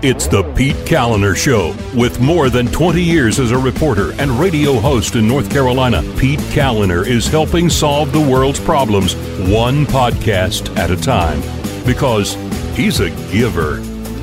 [0.00, 1.74] It's the Pete Kaliner Show.
[1.98, 6.38] With more than 20 years as a reporter and radio host in North Carolina, Pete
[6.54, 9.16] Kaliner is helping solve the world's problems
[9.50, 11.40] one podcast at a time.
[11.84, 12.34] Because
[12.76, 13.80] he's a giver.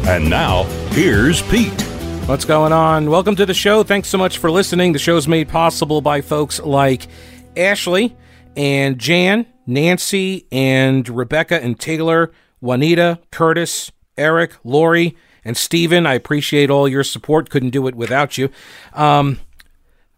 [0.07, 1.81] And now, here's Pete.
[2.25, 3.11] What's going on?
[3.11, 3.83] Welcome to the show.
[3.83, 4.93] Thanks so much for listening.
[4.93, 7.07] The show's made possible by folks like
[7.55, 8.15] Ashley
[8.55, 12.31] and Jan, Nancy and Rebecca and Taylor,
[12.65, 16.07] Juanita, Curtis, Eric, Lori, and Stephen.
[16.07, 17.49] I appreciate all your support.
[17.49, 18.49] Couldn't do it without you.
[18.93, 19.39] Um,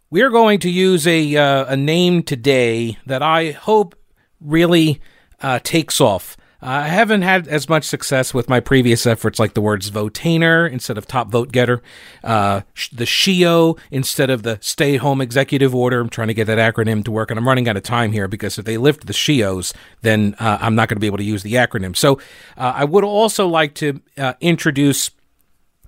[0.10, 3.96] we're going to use a uh, a name today that I hope
[4.40, 5.02] really
[5.42, 6.37] uh, takes off.
[6.62, 10.70] Uh, I haven't had as much success with my previous efforts, like the words votainer
[10.70, 11.84] instead of top vote getter,
[12.24, 12.62] uh,
[12.92, 16.00] the SHEO instead of the stay home executive order.
[16.00, 18.28] I'm trying to get that acronym to work, and I'm running out of time here
[18.28, 21.24] because if they lift the SHEOs, then uh, I'm not going to be able to
[21.24, 21.96] use the acronym.
[21.96, 22.16] So
[22.58, 25.12] uh, I would also like to uh, introduce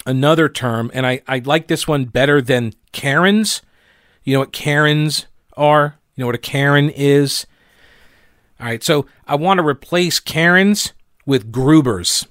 [0.05, 3.63] another term, and I, I like this one better than Karens.
[4.23, 5.25] You know what Karens
[5.57, 5.97] are?
[6.15, 7.47] You know what a Karen is?
[8.59, 10.93] All right, so I want to replace Karens
[11.25, 12.27] with Grubers.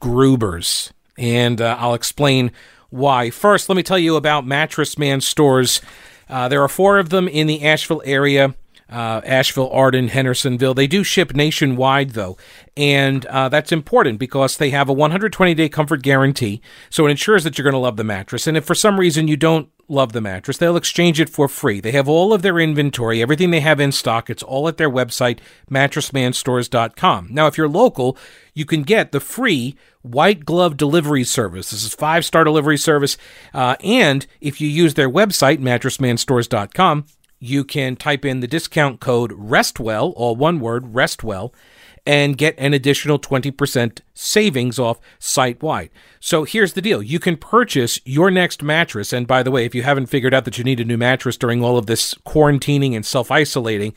[0.00, 0.92] Grubers.
[1.16, 2.52] And uh, I'll explain
[2.90, 3.30] why.
[3.30, 5.80] First, let me tell you about Mattress Man stores.
[6.28, 8.54] Uh, there are four of them in the Asheville area
[8.92, 10.74] uh, Asheville, Arden, Hendersonville.
[10.74, 12.36] They do ship nationwide, though,
[12.76, 16.60] and uh, that's important because they have a 120 day comfort guarantee.
[16.90, 18.46] So it ensures that you're going to love the mattress.
[18.46, 21.80] And if for some reason you don't love the mattress, they'll exchange it for free.
[21.80, 24.28] They have all of their inventory, everything they have in stock.
[24.28, 25.38] It's all at their website,
[25.70, 27.28] mattressmanstores.com.
[27.30, 28.16] Now, if you're local,
[28.54, 31.70] you can get the free white glove delivery service.
[31.70, 33.16] This is five star delivery service.
[33.54, 37.06] Uh, and if you use their website, mattressmanstores.com,
[37.38, 41.52] you can type in the discount code RESTWELL, all one word, RESTWELL,
[42.04, 45.90] and get an additional 20% savings off site wide.
[46.20, 49.12] So here's the deal you can purchase your next mattress.
[49.12, 51.36] And by the way, if you haven't figured out that you need a new mattress
[51.36, 53.94] during all of this quarantining and self isolating,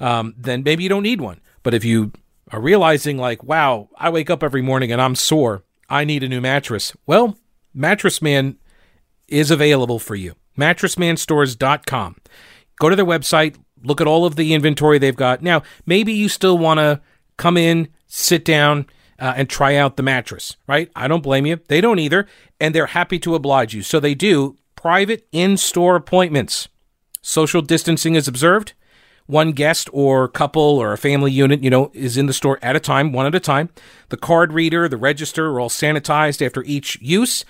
[0.00, 1.40] um, then maybe you don't need one.
[1.62, 2.12] But if you
[2.52, 6.28] are realizing, like, wow, I wake up every morning and I'm sore, I need a
[6.28, 7.38] new mattress, well,
[7.74, 8.56] Mattress Man
[9.28, 10.34] is available for you.
[10.56, 12.16] MattressManStores.com
[12.78, 15.42] go to their website, look at all of the inventory they've got.
[15.42, 17.00] Now, maybe you still want to
[17.36, 18.86] come in, sit down,
[19.18, 20.90] uh, and try out the mattress, right?
[20.94, 21.60] I don't blame you.
[21.68, 22.26] They don't either.
[22.60, 23.82] And they're happy to oblige you.
[23.82, 26.68] So they do private in store appointments.
[27.22, 28.72] Social distancing is observed.
[29.26, 32.76] One guest or couple or a family unit, you know, is in the store at
[32.76, 33.70] a time, one at a time.
[34.10, 37.44] The card reader, the register are all sanitized after each use.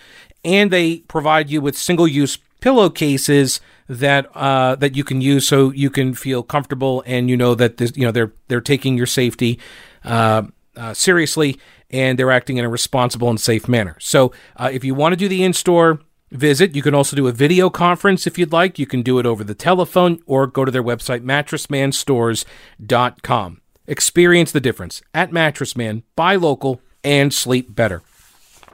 [0.44, 5.70] And they provide you with single use pillowcases that uh, that you can use so
[5.70, 9.06] you can feel comfortable and you know that this, you know they're they're taking your
[9.06, 9.58] safety
[10.04, 10.42] uh,
[10.76, 11.58] uh, seriously
[11.90, 13.96] and they're acting in a responsible and safe manner.
[14.00, 16.00] So uh, if you want to do the in-store
[16.32, 18.76] visit, you can also do a video conference if you'd like.
[18.78, 23.60] You can do it over the telephone or go to their website mattressmanstores.com.
[23.86, 26.02] Experience the difference at Mattress Man.
[26.16, 28.02] Buy local and sleep better.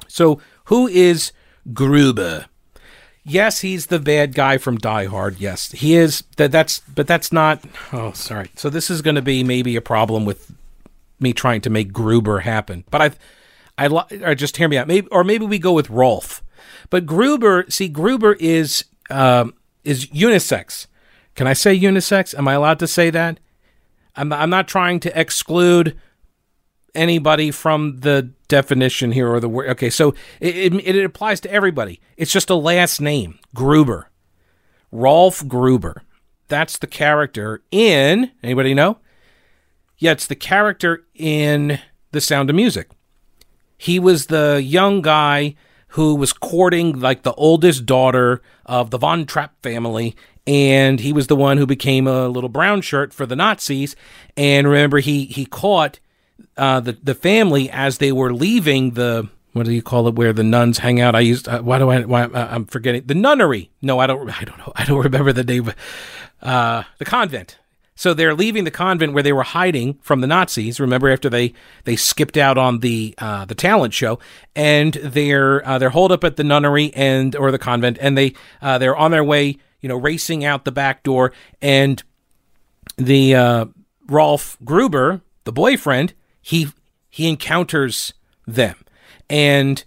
[0.08, 1.32] So who is
[1.72, 2.46] Gruber?
[3.24, 5.38] Yes, he's the bad guy from Die Hard.
[5.38, 6.24] Yes, he is.
[6.36, 7.62] That that's but that's not.
[7.92, 8.50] Oh, sorry.
[8.56, 10.52] So this is going to be maybe a problem with
[11.20, 12.84] me trying to make Gruber happen.
[12.90, 13.16] But
[13.78, 14.88] I, I, I just hear me out.
[14.88, 16.42] Maybe or maybe we go with Rolf.
[16.90, 20.88] But Gruber, see, Gruber is um, is unisex.
[21.36, 22.36] Can I say unisex?
[22.36, 23.38] Am I allowed to say that?
[24.16, 25.98] I'm I'm not trying to exclude
[26.94, 29.70] anybody from the definition here or the word.
[29.70, 32.00] Okay, so it, it, it applies to everybody.
[32.16, 34.10] It's just a last name, Gruber.
[34.90, 36.02] Rolf Gruber.
[36.48, 38.98] That's the character in, anybody know?
[39.96, 41.78] Yeah, it's the character in
[42.10, 42.90] The Sound of Music.
[43.78, 45.54] He was the young guy
[45.88, 50.14] who was courting like the oldest daughter of the Von Trapp family
[50.46, 53.94] and he was the one who became a little brown shirt for the Nazis
[54.36, 56.00] and remember he he caught
[56.56, 60.32] uh, the the family as they were leaving the what do you call it where
[60.32, 61.14] the nuns hang out?
[61.14, 63.70] I used uh, why do I why uh, I'm forgetting the nunnery.
[63.80, 65.72] No, I don't I don't know I don't remember the name.
[66.42, 67.58] Uh, the convent.
[67.94, 70.80] So they're leaving the convent where they were hiding from the Nazis.
[70.80, 71.52] Remember after they
[71.84, 74.18] they skipped out on the uh, the talent show,
[74.56, 78.34] and they're uh, they're holed up at the nunnery and or the convent, and they
[78.60, 82.02] uh, they're on their way, you know, racing out the back door, and
[82.96, 83.66] the uh,
[84.08, 86.68] Rolf Gruber, the boyfriend, he
[87.08, 88.12] he encounters
[88.46, 88.76] them.
[89.30, 89.82] And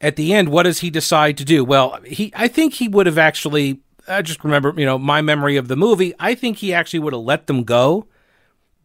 [0.00, 1.64] at the end what does he decide to do?
[1.64, 5.56] Well he i think he would have actually i just remember you know my memory
[5.56, 8.06] of the movie i think he actually would have let them go.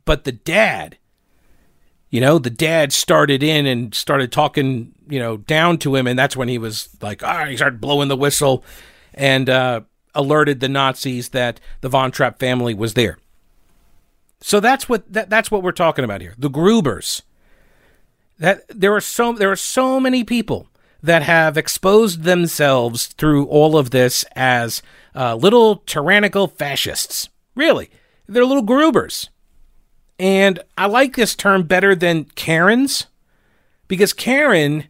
[0.06, 0.98] But the dad
[2.10, 6.18] You know, the dad started in and started talking, you know, down to him, and
[6.19, 8.63] that's when he was like, ah, he started blowing the whistle
[9.16, 9.81] and uh,
[10.13, 13.18] alerted the Nazis that the Von Trapp family was there.
[14.45, 16.36] So that's what that, that's what we're talking about here.
[16.38, 17.22] The Grubers.
[18.40, 20.68] That there are so there are so many people
[21.01, 24.81] that have exposed themselves through all of this as
[25.16, 27.30] uh, little tyrannical fascists.
[27.56, 27.90] Really,
[28.28, 29.30] they're little Grubers.
[30.19, 33.07] And I like this term better than Karens
[33.88, 34.86] because Karen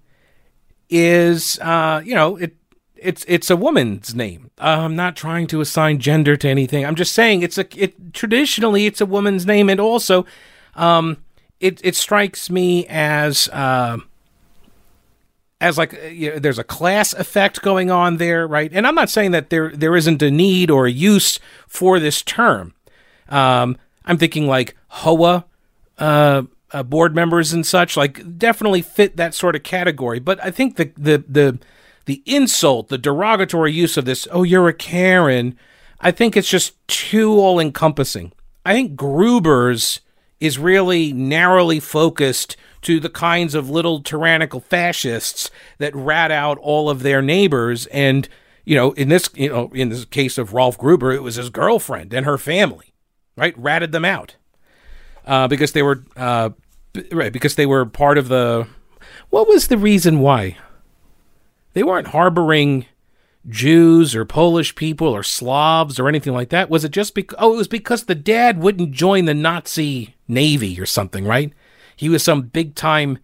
[0.90, 2.56] is, uh, you know, it
[3.04, 4.52] it's it's a woman's name.
[4.60, 6.86] Uh, I'm not trying to assign gender to anything.
[6.86, 10.26] I'm just saying it's a it traditionally it's a woman's name, and also,
[10.76, 11.18] um,
[11.60, 13.98] it it strikes me as uh,
[15.62, 18.72] as like uh, you know, there's a class effect going on there, right?
[18.74, 22.22] And I'm not saying that there there isn't a need or a use for this
[22.22, 22.74] term.
[23.30, 25.46] Um, I'm thinking like HOA
[25.98, 30.20] uh, uh, board members and such, like definitely fit that sort of category.
[30.20, 31.60] But I think the the the
[32.06, 35.58] the insult, the derogatory use of this, oh, you're a Karen,
[36.00, 38.34] I think it's just too all encompassing.
[38.66, 40.02] I think Gruber's
[40.40, 46.90] is really narrowly focused to the kinds of little tyrannical fascists that rat out all
[46.90, 48.28] of their neighbors and
[48.66, 51.50] you know in this you know in this case of Rolf Gruber it was his
[51.50, 52.94] girlfriend and her family
[53.36, 53.58] right?
[53.58, 54.36] Ratted them out
[55.26, 56.50] uh, because they were uh,
[57.12, 58.68] right because they were part of the.
[59.30, 60.58] What was the reason why?
[61.74, 62.86] They weren't harboring
[63.48, 66.70] Jews or Polish people or Slavs or anything like that.
[66.70, 67.38] Was it just because?
[67.40, 71.52] Oh, it was because the dad wouldn't join the Nazi navy or something, right?
[71.96, 73.20] He was some big time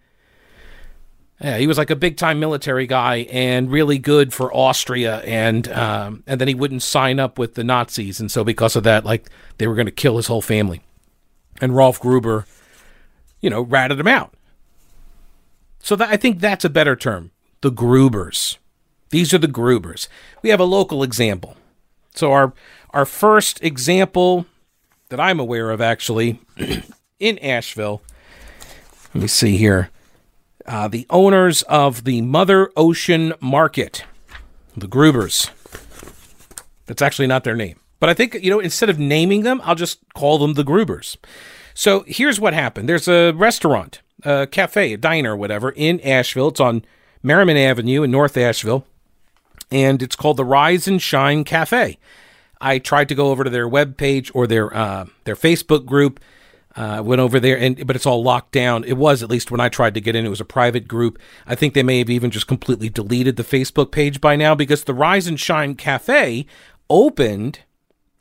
[1.40, 5.66] yeah, he was like a big time military guy and really good for Austria, and
[5.72, 9.06] um, and then he wouldn't sign up with the Nazis, and so because of that,
[9.06, 10.82] like they were going to kill his whole family,
[11.62, 12.44] and Rolf Gruber,
[13.40, 14.34] you know, ratted him out.
[15.78, 18.56] So that, I think that's a better term, the Grubers.
[19.10, 20.08] These are the Grubers.
[20.42, 21.56] We have a local example.
[22.14, 22.52] So our
[22.90, 24.46] our first example
[25.10, 26.40] that I'm aware of actually
[27.18, 28.02] in Asheville.
[29.14, 29.90] Let me see here
[30.66, 34.04] uh, the owners of the Mother Ocean Market,
[34.76, 35.50] the Grubers.
[36.86, 37.78] That's actually not their name.
[37.98, 41.16] But I think, you know, instead of naming them, I'll just call them the Grubers.
[41.74, 46.48] So here's what happened there's a restaurant, a cafe, a diner, whatever, in Asheville.
[46.48, 46.84] It's on
[47.24, 48.84] Merrimon Avenue in North Asheville,
[49.70, 51.98] and it's called the Rise and Shine Cafe.
[52.60, 56.20] I tried to go over to their webpage or their uh, their Facebook group
[56.76, 58.84] uh, went over there, and but it's all locked down.
[58.84, 60.26] It was at least when I tried to get in.
[60.26, 61.18] It was a private group.
[61.46, 64.84] I think they may have even just completely deleted the Facebook page by now because
[64.84, 66.46] the Rise and Shine Cafe
[66.88, 67.60] opened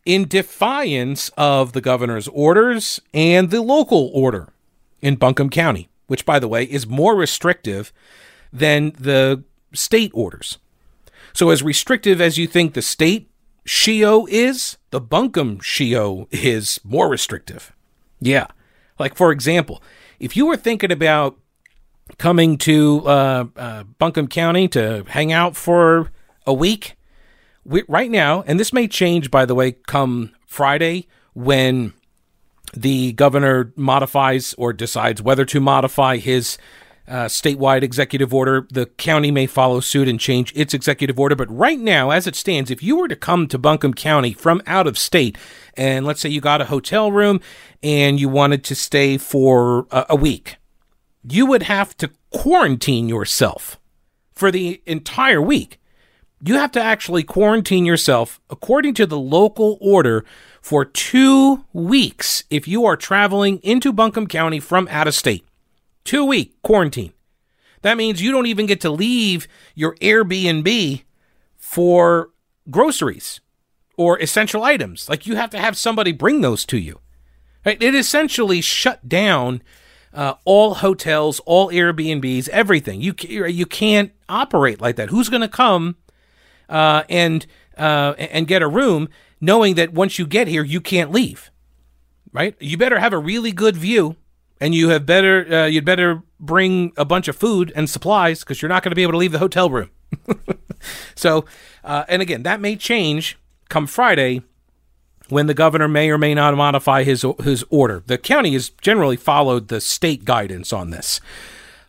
[0.05, 4.49] in defiance of the governor's orders and the local order
[5.01, 7.93] in Buncombe County, which, by the way, is more restrictive
[8.51, 9.43] than the
[9.73, 10.57] state orders.
[11.33, 13.29] So, as restrictive as you think the state
[13.65, 17.71] SHEO is, the Buncombe SHEO is more restrictive.
[18.19, 18.47] Yeah.
[18.97, 19.81] Like, for example,
[20.19, 21.37] if you were thinking about
[22.17, 26.11] coming to uh, uh, Buncombe County to hang out for
[26.45, 26.97] a week,
[27.63, 31.93] we, right now, and this may change, by the way, come Friday when
[32.73, 36.57] the governor modifies or decides whether to modify his
[37.09, 38.67] uh, statewide executive order.
[38.71, 41.35] The county may follow suit and change its executive order.
[41.35, 44.61] But right now, as it stands, if you were to come to Buncombe County from
[44.67, 45.37] out of state,
[45.75, 47.41] and let's say you got a hotel room
[47.81, 50.57] and you wanted to stay for a, a week,
[51.23, 53.79] you would have to quarantine yourself
[54.31, 55.79] for the entire week.
[56.41, 60.23] You have to actually quarantine yourself according to the local order
[60.61, 65.45] for two weeks if you are traveling into Buncombe County from out of state.
[66.09, 67.13] Two week quarantine.
[67.83, 71.03] That means you don't even get to leave your Airbnb
[71.55, 72.31] for
[72.71, 73.41] groceries
[73.95, 75.07] or essential items.
[75.07, 76.99] Like you have to have somebody bring those to you.
[77.63, 77.79] Right?
[77.79, 79.61] It essentially shut down
[80.11, 83.01] uh, all hotels, all Airbnbs, everything.
[83.01, 83.13] You
[83.45, 85.11] you can't operate like that.
[85.11, 85.95] Who's going to come
[86.69, 87.45] uh, and
[87.77, 91.51] uh, and get a room knowing that once you get here you can't leave?
[92.33, 92.55] Right?
[92.59, 94.15] You better have a really good view
[94.59, 98.61] and you have better uh, you'd better bring a bunch of food and supplies because
[98.61, 99.89] you're not going to be able to leave the hotel room.
[101.15, 101.45] so,
[101.83, 103.37] uh, and again, that may change
[103.69, 104.41] come Friday
[105.29, 108.03] when the governor may or may not modify his his order.
[108.05, 111.21] The county has generally followed the state guidance on this.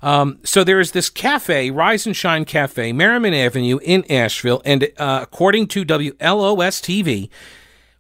[0.03, 4.89] Um, so there is this cafe, Rise and Shine Cafe, Merrimon Avenue in Asheville, and
[4.97, 7.29] uh, according to WLOS TV,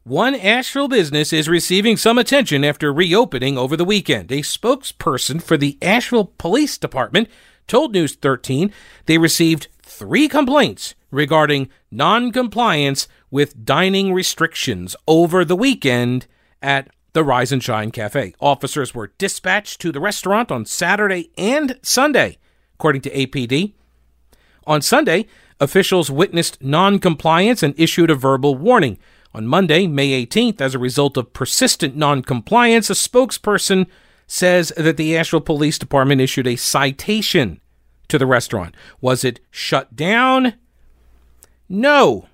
[0.04, 4.32] One Asheville business is receiving some attention after reopening over the weekend.
[4.32, 7.28] A spokesperson for the Asheville Police Department
[7.68, 8.72] told News 13
[9.04, 16.26] they received three complaints regarding non-compliance with dining restrictions over the weekend
[16.62, 18.32] at the Rise and Shine Cafe.
[18.40, 22.38] Officers were dispatched to the restaurant on Saturday and Sunday,
[22.74, 23.74] according to APD.
[24.66, 25.26] On Sunday,
[25.60, 28.98] officials witnessed non-compliance and issued a verbal warning.
[29.32, 33.86] On Monday, May 18th, as a result of persistent non-compliance, a spokesperson
[34.26, 37.60] says that the Asheville Police Department issued a citation
[38.08, 38.74] to the restaurant.
[39.00, 40.54] Was it shut down?
[41.68, 42.28] No.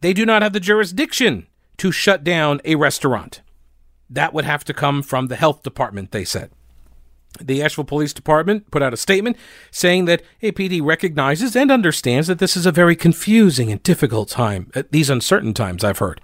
[0.00, 1.46] They do not have the jurisdiction
[1.78, 3.40] to shut down a restaurant.
[4.10, 6.50] That would have to come from the health department, they said.
[7.40, 9.36] The Asheville Police Department put out a statement
[9.70, 14.70] saying that APD recognizes and understands that this is a very confusing and difficult time,
[14.74, 16.20] at these uncertain times, I've heard,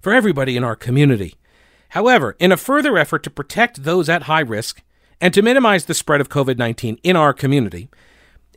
[0.00, 1.34] for everybody in our community.
[1.90, 4.82] However, in a further effort to protect those at high risk
[5.20, 7.88] and to minimize the spread of COVID 19 in our community,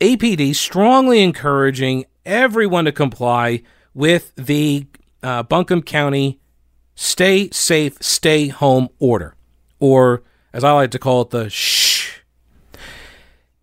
[0.00, 3.62] APD strongly encouraging everyone to comply
[3.94, 4.86] with the
[5.22, 6.40] uh, Buncombe County
[6.94, 9.34] Stay Safe, Stay Home order,
[9.78, 12.20] or as I like to call it, the shh.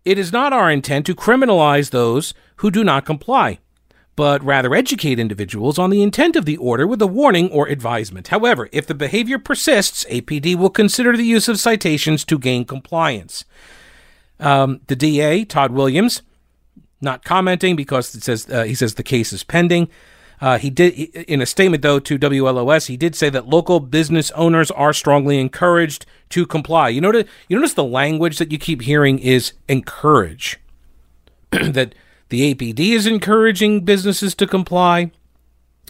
[0.04, 3.58] It is not our intent to criminalize those who do not comply,
[4.16, 8.28] but rather educate individuals on the intent of the order with a warning or advisement.
[8.28, 13.44] However, if the behavior persists, APD will consider the use of citations to gain compliance.
[14.40, 16.22] Um, the DA, Todd Williams,
[17.00, 19.88] not commenting because it says uh, he says the case is pending.
[20.40, 22.86] Uh, he did in a statement though to WLOS.
[22.86, 26.90] He did say that local business owners are strongly encouraged to comply.
[26.90, 30.58] You notice you notice the language that you keep hearing is encourage.
[31.50, 31.94] that
[32.28, 35.10] the APD is encouraging businesses to comply.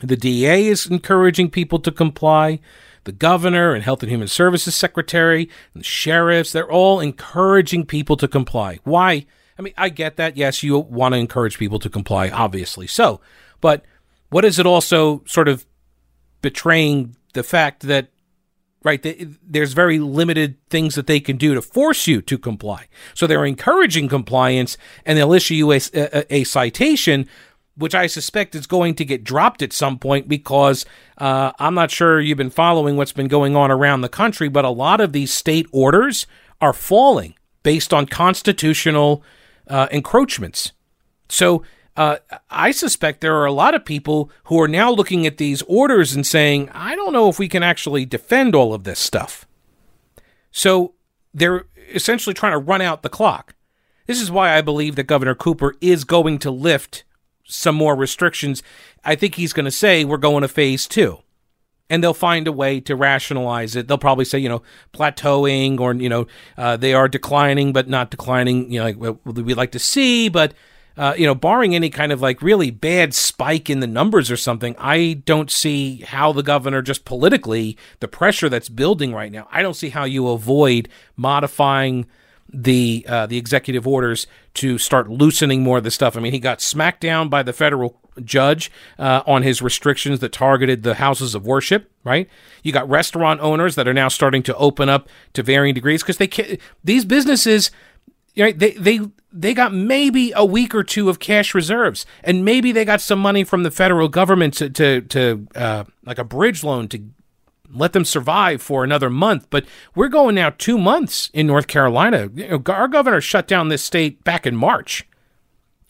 [0.03, 2.61] The DA is encouraging people to comply.
[3.05, 8.17] The governor and Health and Human Services Secretary and the sheriffs, they're all encouraging people
[8.19, 8.79] to comply.
[8.85, 9.27] Why?
[9.59, 10.37] I mean, I get that.
[10.37, 13.21] Yes, you want to encourage people to comply, obviously so.
[13.61, 13.85] But
[14.31, 15.67] what is it also sort of
[16.43, 18.09] betraying the fact that
[18.85, 19.05] right
[19.43, 22.87] there's very limited things that they can do to force you to comply?
[23.15, 27.27] So they're encouraging compliance and they'll issue you a, a, a citation
[27.77, 30.85] which i suspect is going to get dropped at some point because
[31.19, 34.65] uh, i'm not sure you've been following what's been going on around the country but
[34.65, 36.27] a lot of these state orders
[36.61, 39.23] are falling based on constitutional
[39.69, 40.73] uh, encroachments.
[41.29, 41.63] So
[41.99, 45.63] uh, I suspect there are a lot of people who are now looking at these
[45.63, 49.49] orders and saying, I don't know if we can actually defend all of this stuff.
[50.53, 50.95] So
[51.35, 53.57] they're essentially trying to run out the clock.
[54.07, 57.03] This is why I believe that Governor Cooper is going to lift
[57.43, 58.63] some more restrictions.
[59.05, 61.19] I think he's going to say we're going to phase two.
[61.91, 63.89] And they'll find a way to rationalize it.
[63.89, 64.63] They'll probably say, you know,
[64.93, 69.57] plateauing or, you know, uh, they are declining, but not declining, you know, like we'd
[69.57, 70.29] like to see.
[70.29, 70.55] But
[70.99, 74.37] uh, you know, barring any kind of like really bad spike in the numbers or
[74.37, 79.47] something, I don't see how the governor just politically the pressure that's building right now.
[79.53, 82.07] I don't see how you avoid modifying
[82.53, 86.17] the uh, the executive orders to start loosening more of the stuff.
[86.17, 90.33] I mean, he got smacked down by the federal judge uh, on his restrictions that
[90.33, 91.93] targeted the houses of worship.
[92.03, 92.29] Right?
[92.65, 96.17] You got restaurant owners that are now starting to open up to varying degrees because
[96.17, 97.71] they can't, these businesses
[98.39, 98.59] right?
[98.59, 99.01] They they
[99.33, 103.19] they got maybe a week or two of cash reserves, and maybe they got some
[103.19, 107.03] money from the federal government to to, to uh, like a bridge loan to
[107.71, 109.49] let them survive for another month.
[109.51, 112.31] But we're going now two months in North Carolina.
[112.35, 115.07] You know, our governor shut down this state back in March,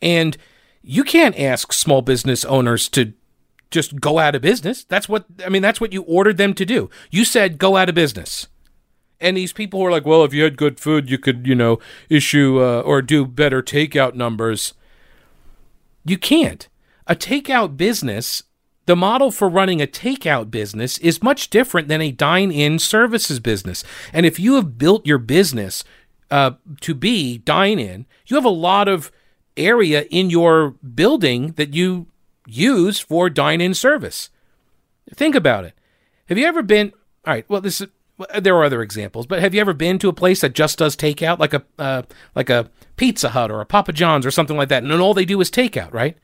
[0.03, 0.37] and
[0.83, 3.13] you can't ask small business owners to
[3.71, 4.85] just go out of business.
[4.85, 5.63] That's what I mean.
[5.63, 6.91] That's what you ordered them to do.
[7.11, 8.49] You said go out of business.
[9.21, 11.81] And these people were like, well, if you had good food, you could, you know,
[12.09, 14.75] issue uh, or do better takeout numbers.
[16.05, 16.69] You can't.
[17.07, 18.45] A takeout business,
[18.87, 23.41] the model for running a takeout business is much different than a dine in services
[23.41, 23.83] business.
[24.13, 25.85] And if you have built your business
[26.31, 29.11] uh, to be dine in, you have a lot of
[29.57, 32.07] area in your building that you
[32.47, 34.31] use for dine in service.
[35.13, 35.75] Think about it.
[36.27, 36.93] Have you ever been,
[37.27, 37.89] all right, well, this is
[38.39, 40.97] there are other examples, but have you ever been to a place that just does
[40.97, 42.03] takeout, like a uh,
[42.35, 45.15] like a Pizza Hut or a Papa John's or something like that, and then all
[45.15, 46.17] they do is takeout, right?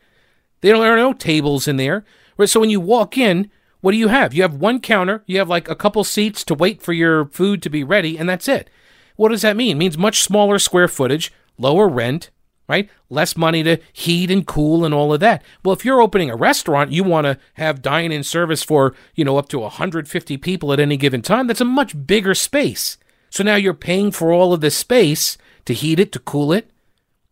[0.61, 2.05] They don't there are no tables in there,
[2.47, 4.35] so when you walk in, what do you have?
[4.35, 7.63] You have one counter, you have like a couple seats to wait for your food
[7.63, 8.71] to be ready, and that's it.
[9.17, 9.77] What does that mean?
[9.77, 12.31] It means much smaller square footage, lower rent,
[12.69, 12.89] right?
[13.11, 15.43] Less money to heat and cool and all of that.
[15.65, 19.37] Well, if you're opening a restaurant, you want to have dine-in service for, you know,
[19.37, 21.47] up to 150 people at any given time.
[21.47, 22.97] That's a much bigger space.
[23.31, 26.71] So now you're paying for all of this space to heat it, to cool it,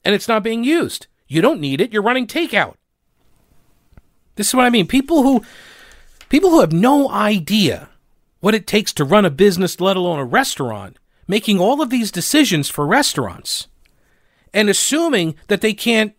[0.05, 1.07] and it's not being used.
[1.29, 1.93] You don't need it.
[1.93, 2.75] You're running takeout.
[4.35, 4.87] This is what I mean.
[4.87, 5.45] People who
[6.29, 7.89] people who have no idea
[8.41, 10.99] what it takes to run a business, let alone a restaurant,
[11.29, 13.69] making all of these decisions for restaurants
[14.53, 16.15] and assuming that they can't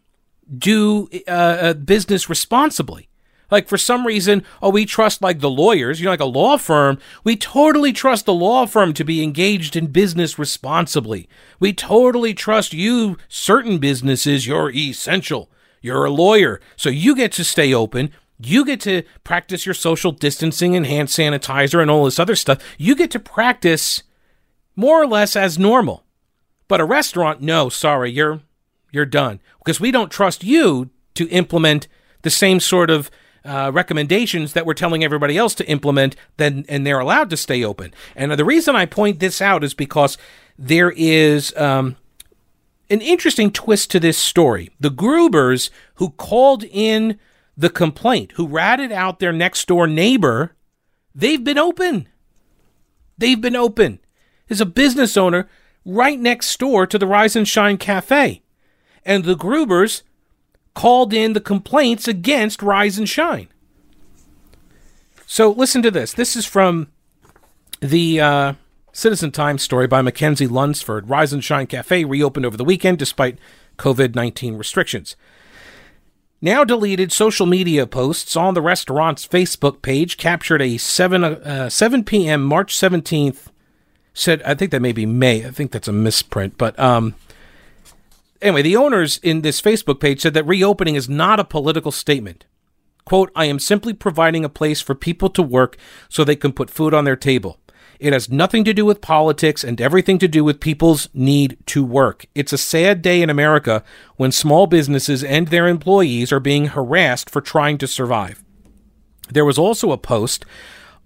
[0.57, 3.09] do uh, business responsibly.
[3.51, 6.57] Like for some reason, oh, we trust like the lawyers, you know, like a law
[6.57, 6.97] firm.
[7.23, 11.29] We totally trust the law firm to be engaged in business responsibly.
[11.59, 15.51] We totally trust you, certain businesses, you're essential.
[15.81, 18.11] You're a lawyer, so you get to stay open.
[18.39, 22.63] You get to practice your social distancing and hand sanitizer and all this other stuff.
[22.77, 24.01] You get to practice
[24.75, 26.02] more or less as normal.
[26.73, 28.41] But a restaurant, no, sorry, you're
[28.91, 31.87] you're done because we don't trust you to implement
[32.23, 33.11] the same sort of
[33.45, 37.63] uh, recommendations that we're telling everybody else to implement, then and they're allowed to stay
[37.63, 37.93] open.
[38.15, 40.17] And the reason I point this out is because
[40.57, 41.95] there is um,
[42.89, 44.71] an interesting twist to this story.
[44.79, 47.19] The Grubers who called in
[47.55, 50.55] the complaint, who ratted out their next door neighbor,
[51.13, 52.07] they've been open.
[53.19, 53.99] They've been open.
[54.47, 55.47] There's a business owner
[55.85, 58.41] right next door to the Rise and Shine Cafe.
[59.05, 60.01] And the Grubers
[60.73, 63.47] called in the complaints against Rise and Shine.
[65.25, 66.13] So listen to this.
[66.13, 66.87] This is from
[67.79, 68.53] the uh,
[68.91, 71.09] Citizen Times story by Mackenzie Lunsford.
[71.09, 73.37] Rise and Shine Cafe reopened over the weekend despite
[73.77, 75.15] COVID 19 restrictions.
[76.41, 82.03] Now deleted social media posts on the restaurant's Facebook page captured a 7, uh, 7
[82.03, 82.43] p.m.
[82.43, 83.47] March 17th
[84.13, 85.45] said, I think that may be May.
[85.45, 86.57] I think that's a misprint.
[86.57, 87.15] But um,
[88.41, 92.45] anyway, the owners in this Facebook page said that reopening is not a political statement.
[93.05, 95.77] Quote, I am simply providing a place for people to work
[96.07, 97.59] so they can put food on their table.
[97.99, 101.83] It has nothing to do with politics and everything to do with people's need to
[101.83, 102.25] work.
[102.35, 103.83] It's a sad day in America
[104.15, 108.43] when small businesses and their employees are being harassed for trying to survive.
[109.29, 110.45] There was also a post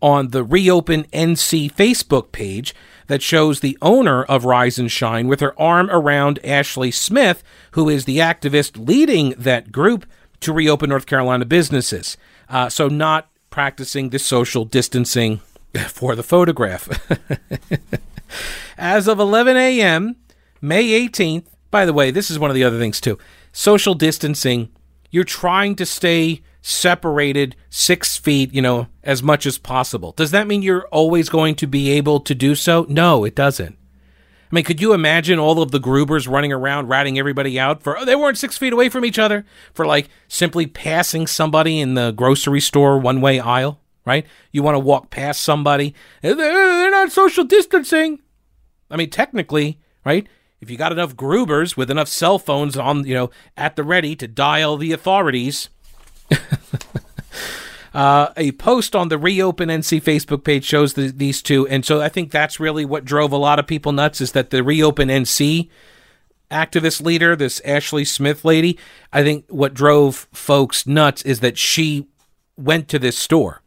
[0.01, 2.75] on the Reopen NC Facebook page
[3.07, 7.89] that shows the owner of Rise and Shine with her arm around Ashley Smith, who
[7.89, 10.05] is the activist leading that group
[10.41, 12.17] to reopen North Carolina businesses.
[12.49, 15.41] Uh, so, not practicing the social distancing
[15.88, 16.88] for the photograph.
[18.77, 20.15] As of 11 a.m.,
[20.62, 23.17] May 18th, by the way, this is one of the other things too.
[23.51, 24.69] Social distancing,
[25.12, 30.12] you're trying to stay separated six feet, you know, as much as possible.
[30.12, 32.86] Does that mean you're always going to be able to do so?
[32.89, 33.77] No, it doesn't.
[34.51, 37.97] I mean, could you imagine all of the Grubers running around ratting everybody out for,
[37.97, 41.93] oh, they weren't six feet away from each other, for like simply passing somebody in
[41.93, 44.25] the grocery store one way aisle, right?
[44.51, 48.19] You want to walk past somebody, eh, they're not social distancing.
[48.91, 50.27] I mean, technically, right?
[50.60, 54.17] If you got enough Grubers with enough cell phones on, you know, at the ready
[54.17, 55.69] to dial the authorities,
[57.94, 62.02] uh, a post on the Reopen NC Facebook page shows the, these two, and so
[62.02, 65.10] I think that's really what drove a lot of people nuts is that the Reopen
[65.10, 65.70] NC
[66.50, 68.78] activist leader, this Ashley Smith lady,
[69.12, 72.08] I think what drove folks nuts is that she
[72.56, 73.62] went to this store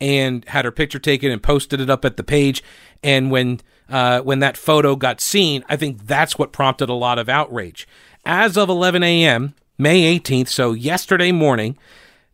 [0.00, 2.62] and had her picture taken and posted it up at the page,
[3.02, 7.18] and when uh, when that photo got seen, I think that's what prompted a lot
[7.18, 7.88] of outrage.
[8.24, 11.78] As of 11 a.m., May 18th, so yesterday morning,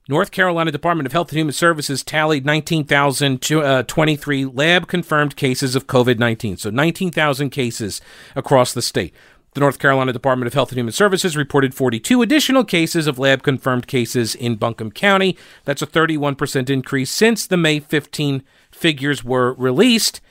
[0.09, 5.87] North Carolina Department of Health and Human Services tallied 19,023 uh, lab confirmed cases of
[5.87, 6.57] COVID 19.
[6.57, 8.01] So 19,000 cases
[8.35, 9.13] across the state.
[9.53, 13.43] The North Carolina Department of Health and Human Services reported 42 additional cases of lab
[13.43, 15.37] confirmed cases in Buncombe County.
[15.67, 20.23] That's a 31% increase since the May 15 figures were released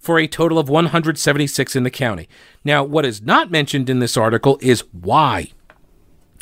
[0.00, 2.28] for a total of 176 in the county.
[2.64, 5.52] Now, what is not mentioned in this article is why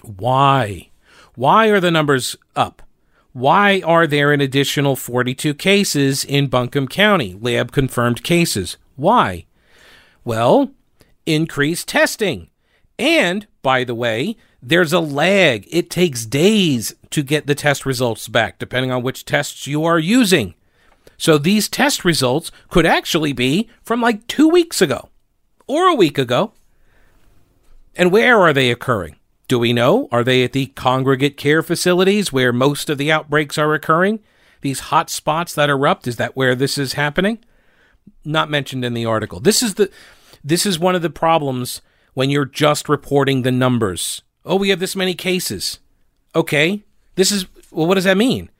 [0.03, 0.91] why?
[1.35, 2.83] Why are the numbers up?
[3.33, 8.79] Why are there an additional 42 cases in Buncombe County, lab confirmed cases?
[8.97, 9.45] Why?
[10.25, 10.71] Well,
[11.27, 12.49] increased testing.
[12.99, 15.69] And, by the way, there's a lag.
[15.71, 19.99] It takes days to get the test results back, depending on which tests you are
[19.99, 20.55] using.
[21.19, 25.11] So these test results could actually be from like two weeks ago
[25.67, 26.53] or a week ago.
[27.95, 29.17] And where are they occurring?
[29.49, 30.09] Do we know?
[30.11, 34.21] Are they at the congregate care facilities where most of the outbreaks are occurring?
[34.61, 37.39] These hot spots that erupt, is that where this is happening?
[38.25, 39.41] Not mentioned in the article.
[39.41, 39.91] This is the
[40.43, 41.83] this is one of the problems
[42.15, 44.23] when you're just reporting the numbers.
[44.45, 45.81] Oh, we have this many cases.
[46.35, 46.85] Okay.
[47.17, 48.51] This is, well, what does that mean?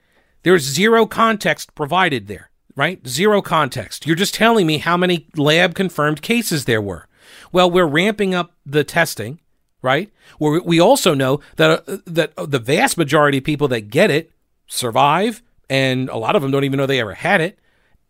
[0.43, 3.05] There's zero context provided there, right?
[3.07, 4.05] Zero context.
[4.05, 7.07] You're just telling me how many lab confirmed cases there were.
[7.51, 9.39] Well, we're ramping up the testing,
[9.81, 10.11] right?
[10.39, 14.31] we we also know that uh, that the vast majority of people that get it
[14.67, 17.57] survive, and a lot of them don't even know they ever had it.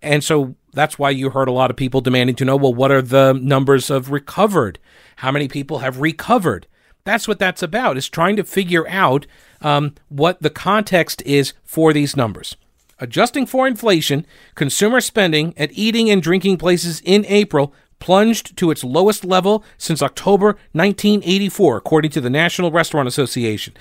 [0.01, 2.91] And so that's why you heard a lot of people demanding to know, well, what
[2.91, 4.77] are the numbers of recovered?
[5.17, 6.67] How many people have recovered?
[7.03, 9.25] That's what that's about, is trying to figure out
[9.61, 12.57] um, what the context is for these numbers.
[12.99, 14.25] Adjusting for inflation,
[14.55, 20.01] consumer spending at eating and drinking places in April plunged to its lowest level since
[20.01, 23.73] October 1984, according to the National Restaurant Association.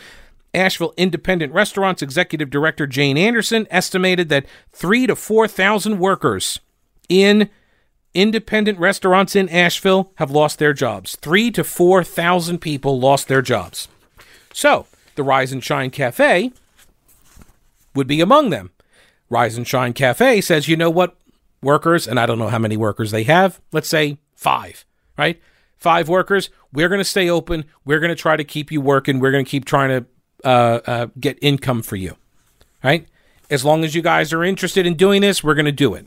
[0.55, 6.61] Asheville Independent Restaurants Executive Director Jane Anderson estimated that three to 4,000 workers
[7.09, 7.51] in
[8.15, 11.17] independent restaurants in Asheville have lost their jobs.
[11.17, 13.89] Three to 4,000 people lost their jobs.
[14.53, 16.53] So, the Rise and Shine Cafe
[17.95, 18.71] would be among them.
[19.29, 21.17] Rise and Shine Cafe says, you know what,
[21.67, 24.87] workers, and I don't know how many workers they have, let's say five,
[25.19, 25.43] right?
[25.77, 27.67] Five workers, we're going to stay open.
[27.85, 29.21] We're going to try to keep you working.
[29.21, 30.07] We're going to keep trying to
[30.49, 32.17] uh, uh, get income for you,
[32.83, 33.07] right?
[33.51, 36.07] As long as you guys are interested in doing this, we're going to do it.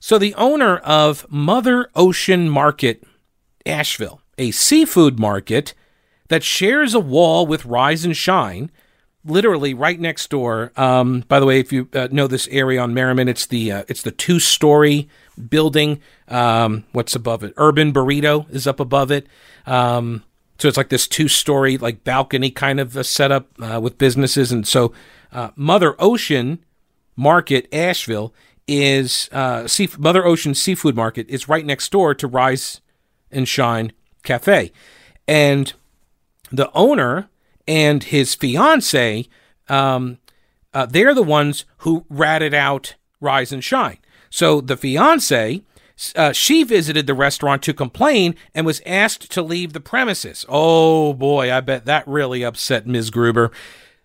[0.00, 3.04] So, the owner of Mother Ocean Market,
[3.66, 5.74] Asheville, a seafood market
[6.28, 8.70] that shares a wall with Rise and Shine,
[9.24, 10.72] literally right next door.
[10.76, 13.84] Um, by the way, if you uh, know this area on Merrimon, it's the uh,
[13.88, 15.08] it's the two story
[15.48, 16.00] building.
[16.28, 17.54] Um, what's above it?
[17.56, 19.26] Urban Burrito is up above it.
[19.66, 20.24] Um,
[20.58, 24.52] so it's like this two story, like balcony kind of a setup uh, with businesses.
[24.52, 24.92] And so
[25.32, 26.62] uh, Mother Ocean
[27.16, 28.34] Market, Asheville,
[28.68, 32.80] is uh, sea- Mother Ocean Seafood Market is right next door to Rise
[33.30, 34.70] and Shine Cafe.
[35.26, 35.72] And
[36.52, 37.30] the owner
[37.70, 39.28] and his fiance,
[39.68, 40.18] um,
[40.74, 43.98] uh, they're the ones who ratted out Rise and Shine.
[44.28, 45.62] So the fiance
[46.16, 50.46] uh, she visited the restaurant to complain and was asked to leave the premises.
[50.48, 53.10] Oh boy, I bet that really upset Ms.
[53.10, 53.52] Gruber.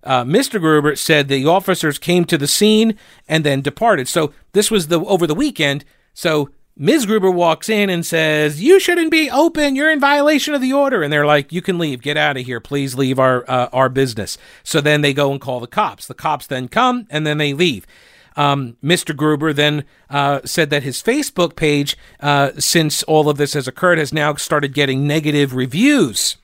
[0.03, 0.59] Uh, Mr.
[0.59, 2.97] Gruber said the officers came to the scene
[3.27, 4.07] and then departed.
[4.07, 5.85] So this was the over the weekend.
[6.13, 7.05] So Ms.
[7.05, 9.75] Gruber walks in and says, "You shouldn't be open.
[9.75, 12.01] You're in violation of the order." And they're like, "You can leave.
[12.01, 12.59] Get out of here.
[12.59, 16.05] Please leave our uh, our business." So then they go and call the cops.
[16.05, 17.87] The cops then come and then they leave.
[18.35, 19.15] Um, Mr.
[19.15, 23.97] Gruber then uh, said that his Facebook page, uh, since all of this has occurred,
[23.97, 26.35] has now started getting negative reviews.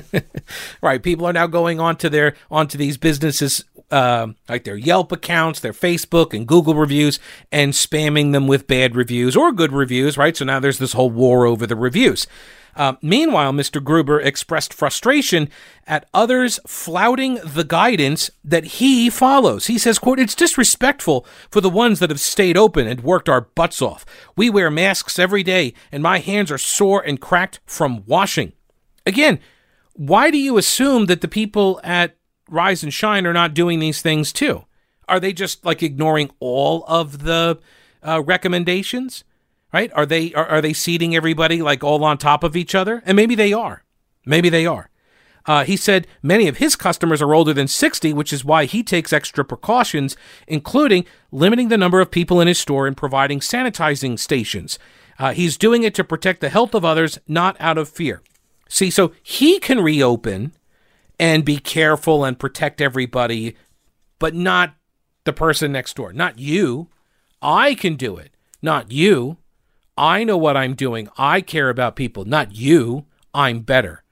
[0.82, 5.60] right, people are now going onto their onto these businesses uh, like their Yelp accounts,
[5.60, 7.20] their Facebook and Google reviews,
[7.52, 10.16] and spamming them with bad reviews or good reviews.
[10.16, 12.26] Right, so now there's this whole war over the reviews.
[12.74, 13.82] Uh, meanwhile, Mr.
[13.84, 15.48] Gruber expressed frustration
[15.86, 19.66] at others flouting the guidance that he follows.
[19.66, 23.42] He says, quote, it's disrespectful for the ones that have stayed open and worked our
[23.42, 24.06] butts off.
[24.36, 28.52] We wear masks every day, and my hands are sore and cracked from washing.
[29.06, 29.38] Again,
[29.92, 32.16] why do you assume that the people at
[32.52, 34.64] Rise and Shine are not doing these things too?
[35.08, 37.58] Are they just like ignoring all of the
[38.02, 39.24] uh, recommendations?
[39.72, 39.90] right?
[39.94, 43.02] Are they are, are they seating everybody like all on top of each other?
[43.06, 43.84] And maybe they are.
[44.24, 44.90] Maybe they are.
[45.44, 48.84] Uh, he said many of his customers are older than 60, which is why he
[48.84, 54.16] takes extra precautions, including limiting the number of people in his store and providing sanitizing
[54.18, 54.78] stations.
[55.18, 58.22] Uh, he's doing it to protect the health of others, not out of fear.
[58.68, 60.52] See, so he can reopen
[61.22, 63.56] and be careful and protect everybody,
[64.18, 64.74] but not
[65.22, 66.88] the person next door, not you.
[67.40, 69.36] I can do it, not you.
[69.96, 71.08] I know what I'm doing.
[71.16, 73.06] I care about people, not you.
[73.32, 74.02] I'm better.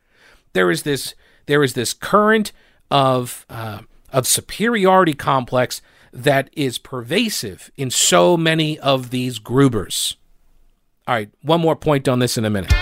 [0.52, 2.52] There is this there is this current
[2.92, 3.80] of uh,
[4.12, 10.14] of superiority complex that is pervasive in so many of these Grubers.
[11.08, 12.72] All right, one more point on this in a minute.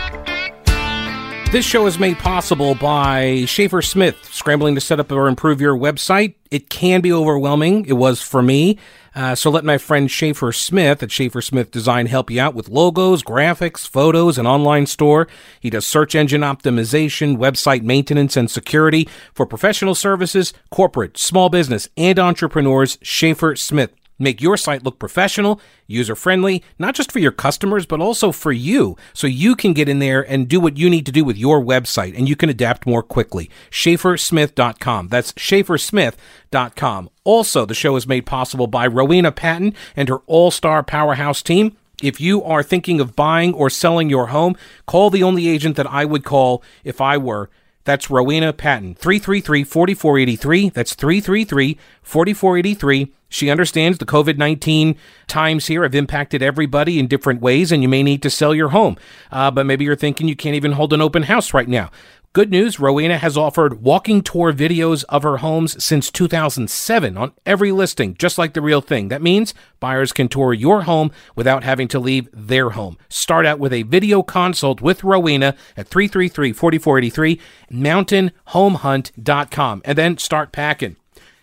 [1.51, 5.75] This show is made possible by Schaefer Smith, scrambling to set up or improve your
[5.75, 6.35] website.
[6.51, 7.87] It can be overwhelming.
[7.87, 8.77] It was for me.
[9.15, 12.69] Uh, so let my friend Schaefer Smith at Schaefer Smith Design help you out with
[12.69, 15.27] logos, graphics, photos, and online store.
[15.59, 21.89] He does search engine optimization, website maintenance, and security for professional services, corporate, small business,
[21.97, 22.99] and entrepreneurs.
[23.01, 23.98] Schaefer Smith.
[24.19, 28.53] Make your site look professional, user friendly, not just for your customers, but also for
[28.53, 31.37] you, so you can get in there and do what you need to do with
[31.37, 33.49] your website and you can adapt more quickly.
[33.71, 35.09] SchaeferSmith.com.
[35.09, 37.11] That's SchaeferSmith.com.
[37.25, 41.77] Also, the show is made possible by Rowena Patton and her all star powerhouse team.
[42.03, 45.91] If you are thinking of buying or selling your home, call the only agent that
[45.91, 47.51] I would call if I were.
[47.85, 50.69] That's Rowena Patton, 333 4483.
[50.69, 53.13] That's 333 4483.
[53.29, 57.89] She understands the COVID 19 times here have impacted everybody in different ways, and you
[57.89, 58.97] may need to sell your home.
[59.31, 61.91] Uh, but maybe you're thinking you can't even hold an open house right now.
[62.35, 67.73] Good news Rowena has offered walking tour videos of her homes since 2007 on every
[67.73, 69.09] listing, just like the real thing.
[69.09, 72.99] That means buyers can tour your home without having to leave their home.
[73.09, 77.41] Start out with a video consult with Rowena at 333 4483,
[77.73, 80.97] mountainhomehunt.com, and then start packing.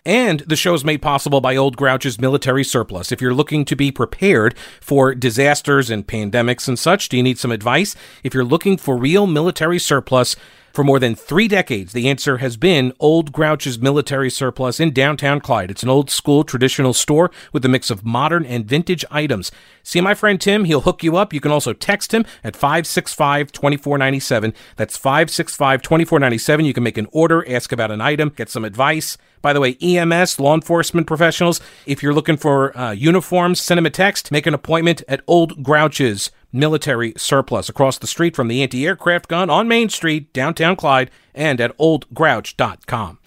[0.06, 3.10] And the show is made possible by Old Grouch's military surplus.
[3.10, 7.40] If you're looking to be prepared for disasters and pandemics and such, do you need
[7.40, 7.96] some advice?
[8.22, 10.36] If you're looking for real military surplus,
[10.76, 15.40] for more than three decades, the answer has been Old Grouch's Military Surplus in downtown
[15.40, 15.70] Clyde.
[15.70, 19.50] It's an old school traditional store with a mix of modern and vintage items.
[19.82, 21.32] See my friend Tim, he'll hook you up.
[21.32, 24.52] You can also text him at 565 2497.
[24.76, 26.66] That's 565 2497.
[26.66, 29.16] You can make an order, ask about an item, get some advice.
[29.40, 33.86] By the way, EMS, law enforcement professionals, if you're looking for uh, uniforms, send them
[33.86, 38.62] a text, make an appointment at Old Grouch's military surplus across the street from the
[38.62, 43.18] anti aircraft gun on Main Street, downtown Clyde, and at oldgrouch.com.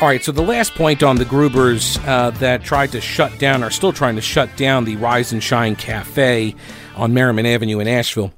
[0.00, 3.62] All right, so the last point on the Grubers uh, that tried to shut down,
[3.62, 6.54] are still trying to shut down the Rise and Shine Cafe
[6.96, 8.32] on Merrimon Avenue in Asheville.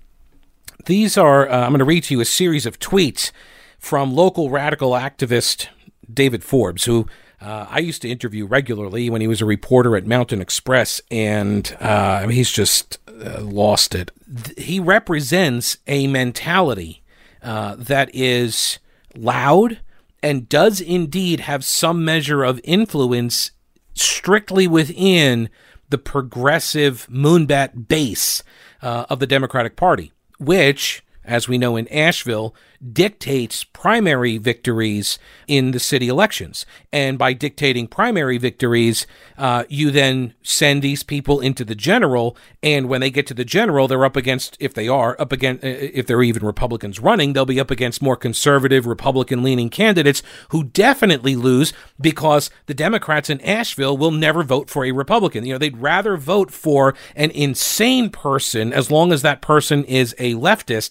[0.86, 3.30] These are, uh, I'm going to read to you a series of tweets
[3.78, 5.68] from local radical activist
[6.12, 7.06] David Forbes, who
[7.42, 11.76] uh, I used to interview regularly when he was a reporter at Mountain Express, and
[11.80, 14.12] uh, he's just uh, lost it.
[14.56, 17.02] He represents a mentality
[17.42, 18.78] uh, that is
[19.16, 19.80] loud
[20.22, 23.50] and does indeed have some measure of influence
[23.94, 25.48] strictly within
[25.90, 28.44] the progressive moonbat base
[28.82, 32.54] uh, of the Democratic Party, which, as we know in Asheville,
[32.92, 36.66] dictates primary victories in the city elections.
[36.92, 39.06] And by dictating primary victories,
[39.38, 42.36] uh, you then send these people into the general.
[42.62, 45.64] And when they get to the general, they're up against, if they are up against,
[45.64, 50.22] uh, if they're even Republicans running, they'll be up against more conservative, Republican leaning candidates
[50.48, 55.46] who definitely lose because the Democrats in Asheville will never vote for a Republican.
[55.46, 60.14] You know, they'd rather vote for an insane person as long as that person is
[60.18, 60.90] a leftist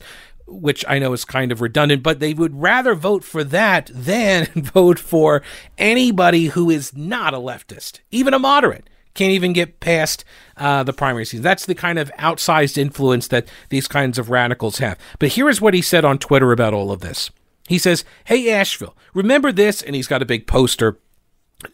[0.51, 4.45] which I know is kind of redundant, but they would rather vote for that than
[4.55, 5.41] vote for
[5.77, 8.89] anybody who is not a leftist, even a moderate.
[9.13, 10.23] Can't even get past
[10.55, 11.43] uh, the primary season.
[11.43, 14.97] That's the kind of outsized influence that these kinds of radicals have.
[15.19, 17.29] But here is what he said on Twitter about all of this.
[17.67, 19.81] He says, Hey, Asheville, remember this?
[19.81, 20.97] And he's got a big poster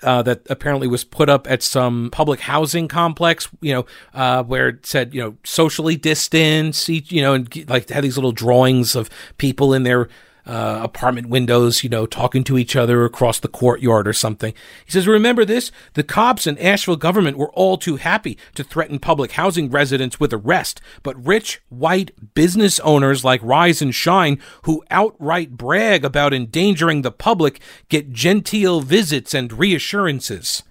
[0.03, 4.69] uh, that apparently was put up at some public housing complex, you know, uh, where
[4.69, 9.09] it said, you know, socially distance, you know, and like had these little drawings of
[9.37, 10.09] people in their
[10.47, 14.53] uh, apartment windows, you know, talking to each other across the courtyard or something.
[14.85, 15.71] He says, Remember this?
[15.93, 20.31] The cops and Asheville government were all too happy to threaten public housing residents with
[20.31, 27.01] arrest, but rich, white business owners like Rise and Shine, who outright brag about endangering
[27.01, 30.63] the public, get genteel visits and reassurances.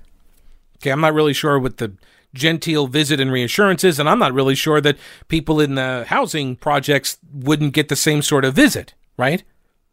[0.78, 1.92] Okay, I'm not really sure what the
[2.32, 7.18] genteel visit and reassurances, and I'm not really sure that people in the housing projects
[7.30, 9.42] wouldn't get the same sort of visit, right?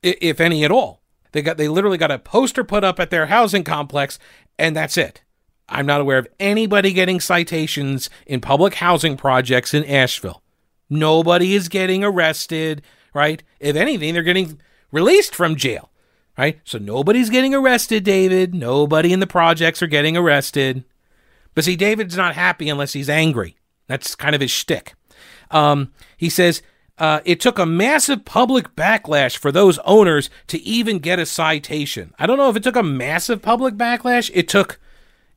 [0.03, 1.01] If any at all.
[1.31, 4.19] They got they literally got a poster put up at their housing complex,
[4.59, 5.23] and that's it.
[5.69, 10.43] I'm not aware of anybody getting citations in public housing projects in Asheville.
[10.89, 13.41] Nobody is getting arrested, right?
[13.59, 14.61] If anything, they're getting
[14.91, 15.89] released from jail,
[16.37, 16.59] right?
[16.65, 18.53] So nobody's getting arrested, David.
[18.53, 20.83] Nobody in the projects are getting arrested.
[21.55, 23.57] But see, David's not happy unless he's angry.
[23.87, 24.93] That's kind of his shtick.
[25.49, 26.61] Um, he says
[26.97, 32.13] uh, it took a massive public backlash for those owners to even get a citation.
[32.19, 34.29] I don't know if it took a massive public backlash.
[34.33, 34.79] It took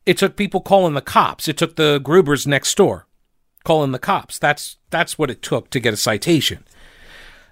[0.05, 1.47] it took people calling the cops.
[1.47, 3.07] It took the Grubers next door
[3.63, 4.39] calling the cops.
[4.39, 6.63] That's that's what it took to get a citation.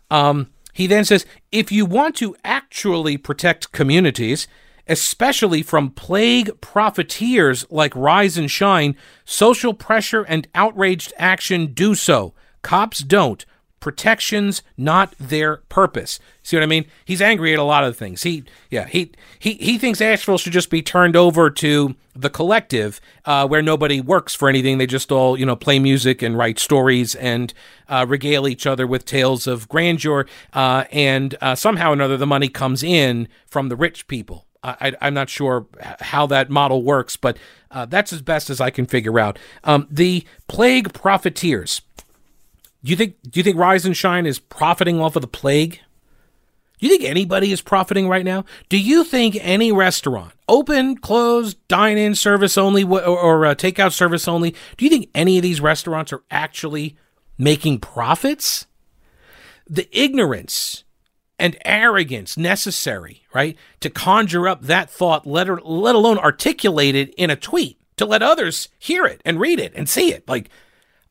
[0.10, 4.48] Um, he then says, if you want to actually protect communities,
[4.88, 12.34] especially from plague profiteers like Rise and Shine, social pressure and outraged action do so.
[12.62, 13.46] Cops don't
[13.86, 16.19] protections, not their purpose.
[16.41, 16.86] See what I mean?
[17.06, 18.24] He's angry at a lot of things.
[18.24, 23.00] He, yeah, he he he thinks Asheville should just be turned over to the collective,
[23.26, 24.80] uh, where nobody works for anything.
[24.80, 27.54] They just all you know play music and write stories and
[27.88, 30.26] uh, regale each other with tales of grandeur.
[30.52, 34.48] Uh, and uh, somehow or another, the money comes in from the rich people.
[34.63, 35.67] I, am not sure
[36.00, 37.38] how that model works, but
[37.69, 39.38] uh, that's as best as I can figure out.
[39.63, 41.82] Um, the plague profiteers.
[42.86, 43.15] Do you think?
[43.24, 45.80] Do you think Rise and Shine is profiting off of the plague?
[46.78, 48.45] Do you think anybody is profiting right now?
[48.69, 53.93] Do you think any restaurant, open, closed, dine in, service only, or, or uh, takeout
[53.93, 56.95] service only, do you think any of these restaurants are actually
[57.38, 58.67] making profits?
[59.67, 60.84] The ignorance
[61.39, 67.30] and arrogance necessary, right, to conjure up that thought, let, let alone articulate it in
[67.30, 70.28] a tweet, to let others hear it and read it and see it.
[70.28, 70.50] Like,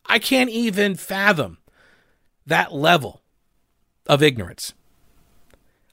[0.07, 1.57] I can't even fathom
[2.47, 3.23] that level
[4.07, 4.75] of ignorance.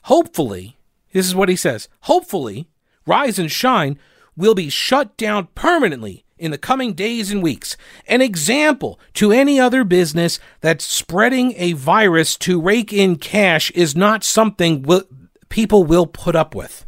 [0.03, 0.77] Hopefully,
[1.13, 2.67] this is what he says hopefully,
[3.05, 3.97] Rise and Shine
[4.35, 7.77] will be shut down permanently in the coming days and weeks.
[8.07, 13.95] An example to any other business that spreading a virus to rake in cash is
[13.95, 15.05] not something w-
[15.49, 16.85] people will put up with.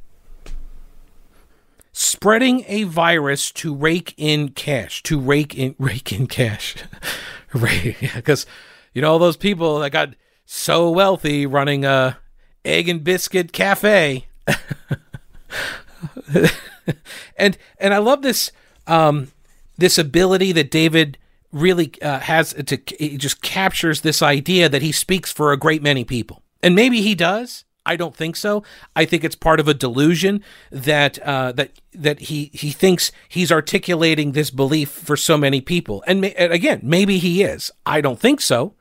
[1.92, 6.76] Spreading a virus to rake in cash, to rake in rake in cash?
[7.54, 8.48] Because
[8.94, 12.18] you know all those people that got so wealthy running a
[12.66, 14.28] egg and biscuit cafe.
[17.38, 18.52] and and I love this
[18.88, 19.32] um,
[19.78, 21.18] this ability that David
[21.52, 25.82] really uh, has to he just captures this idea that he speaks for a great
[25.82, 26.44] many people.
[26.62, 27.66] And maybe he does.
[27.86, 28.64] I don't think so.
[28.96, 33.52] I think it's part of a delusion that uh, that that he he thinks he's
[33.52, 36.04] articulating this belief for so many people.
[36.08, 37.72] And, ma- and again, maybe he is.
[37.86, 38.74] I don't think so,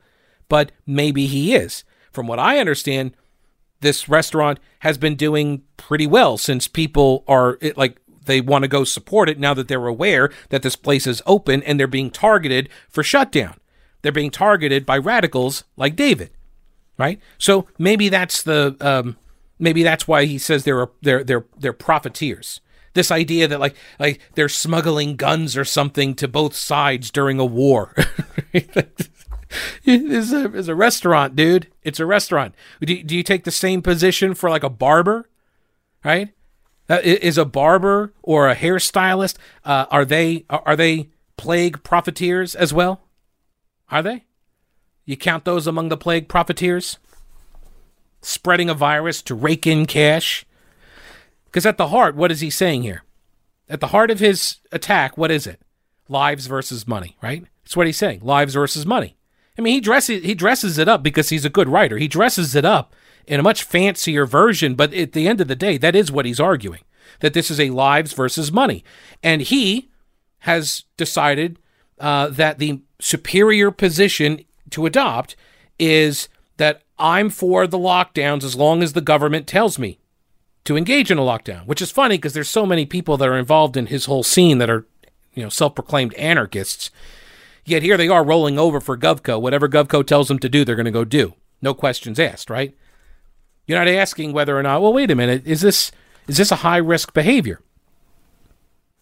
[0.49, 1.83] but maybe he is.
[2.11, 3.15] From what I understand,
[3.81, 8.83] this restaurant has been doing pretty well since people are like they want to go
[8.83, 12.69] support it now that they're aware that this place is open and they're being targeted
[12.89, 13.55] for shutdown.
[14.01, 16.31] They're being targeted by radicals like David,
[16.97, 17.19] right?
[17.37, 19.17] So maybe that's the um,
[19.59, 22.59] maybe that's why he says they're they're they're they're profiteers.
[22.93, 27.45] This idea that like like they're smuggling guns or something to both sides during a
[27.45, 27.95] war.
[29.83, 31.67] it's, a, it's a restaurant, dude.
[31.83, 32.55] It's a restaurant.
[32.81, 35.29] Do, do you take the same position for like a barber,
[36.03, 36.29] right?
[36.89, 42.73] Uh, is a barber or a hairstylist uh, are they are they plague profiteers as
[42.73, 43.01] well?
[43.89, 44.25] Are they?
[45.05, 46.99] You count those among the plague profiteers?
[48.21, 50.45] Spreading a virus to rake in cash?
[51.45, 53.03] Because at the heart, what is he saying here?
[53.69, 55.61] At the heart of his attack, what is it?
[56.09, 57.45] Lives versus money, right?
[57.63, 58.21] That's what he's saying.
[58.23, 59.15] Lives versus money.
[59.57, 61.97] I mean, he dresses he dresses it up because he's a good writer.
[61.97, 62.93] He dresses it up
[63.27, 66.25] in a much fancier version, but at the end of the day, that is what
[66.25, 66.81] he's arguing.
[67.19, 68.83] That this is a lives versus money.
[69.21, 69.89] And he
[70.39, 71.59] has decided
[71.99, 75.35] uh, that the superior position to adopt
[75.77, 79.99] is that I'm for the lockdowns as long as the government tells me
[80.65, 83.37] to engage in a lockdown, which is funny because there's so many people that are
[83.37, 84.85] involved in his whole scene that are,
[85.33, 86.89] you know, self-proclaimed anarchists
[87.65, 89.41] Yet here they are rolling over for GovCo.
[89.41, 91.33] Whatever GovCo tells them to do, they're going to go do.
[91.61, 92.75] No questions asked, right?
[93.65, 95.91] You're not asking whether or not, well, wait a minute, is this
[96.27, 97.61] is this a high risk behavior?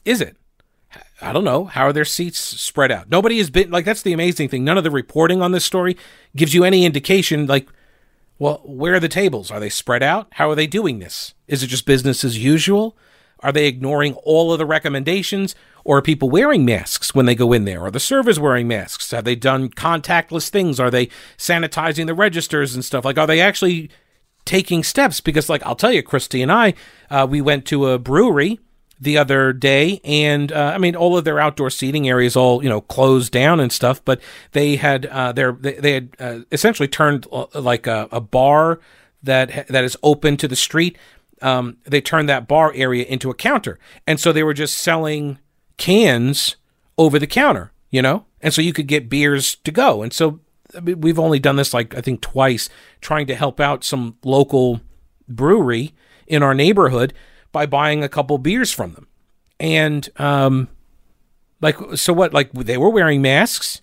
[0.06, 0.38] Is it?
[1.22, 1.66] I don't know.
[1.66, 3.10] How are their seats spread out?
[3.10, 4.64] Nobody has been like that's the amazing thing.
[4.64, 5.98] None of the reporting on this story
[6.36, 7.70] gives you any indication like
[8.40, 9.52] well, where are the tables?
[9.52, 10.28] Are they spread out?
[10.32, 11.36] How are they doing this?
[11.48, 12.98] Is it just business as usual?
[13.44, 15.56] Are they ignoring all of the recommendations?
[15.84, 17.82] Or are people wearing masks when they go in there?
[17.82, 19.12] Are the servers wearing masks?
[19.12, 20.80] Have they done contactless things?
[20.80, 23.04] Are they sanitizing the registers and stuff?
[23.04, 23.90] Like, are they actually
[24.46, 25.22] taking steps?
[25.22, 26.76] Because, like, I'll tell you, Christy and I,
[27.10, 28.60] uh, we went to a brewery
[29.02, 32.70] the other day and uh, i mean all of their outdoor seating areas all you
[32.70, 36.88] know closed down and stuff but they had uh, their they, they had uh, essentially
[36.88, 38.80] turned uh, like a, a, bar
[39.24, 40.98] that that is open to the street
[41.42, 45.40] um, they turned that bar area into a counter and so they were just selling
[45.78, 46.56] cans
[46.98, 48.26] over the counter, you know?
[48.42, 50.04] And so you could get beers to go.
[50.04, 50.40] And so
[50.82, 52.70] we've only done this like I think twice
[53.02, 54.82] trying to help out some local
[55.28, 55.94] brewery
[56.28, 57.14] in our neighborhood
[57.52, 59.08] by buying a couple beers from them.
[59.60, 60.70] And um
[61.62, 63.82] like so what like they were wearing masks.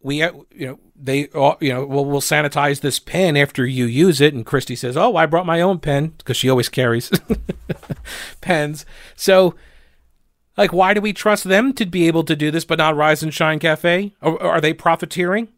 [0.00, 4.20] We uh, you know they uh, you know well sanitize this pen after you use
[4.20, 7.10] it and Christy says, "Oh, I brought my own pen because she always carries
[8.40, 9.54] pens." So
[10.56, 13.22] like, why do we trust them to be able to do this, but not Rise
[13.22, 14.14] and Shine Cafe?
[14.22, 15.48] Or, are they profiteering?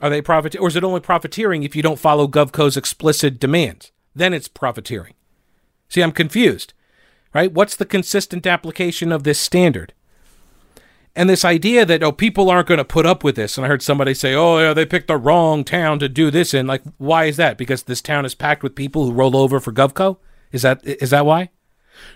[0.00, 3.92] Are they profit, or is it only profiteering if you don't follow GovCo's explicit demands?
[4.14, 5.14] Then it's profiteering.
[5.88, 6.72] See, I'm confused,
[7.34, 7.52] right?
[7.52, 9.92] What's the consistent application of this standard?
[11.16, 13.56] And this idea that oh, people aren't going to put up with this.
[13.56, 16.54] And I heard somebody say, "Oh, yeah, they picked the wrong town to do this
[16.54, 17.58] in." Like, why is that?
[17.58, 20.18] Because this town is packed with people who roll over for GovCo.
[20.52, 21.50] Is that is that why?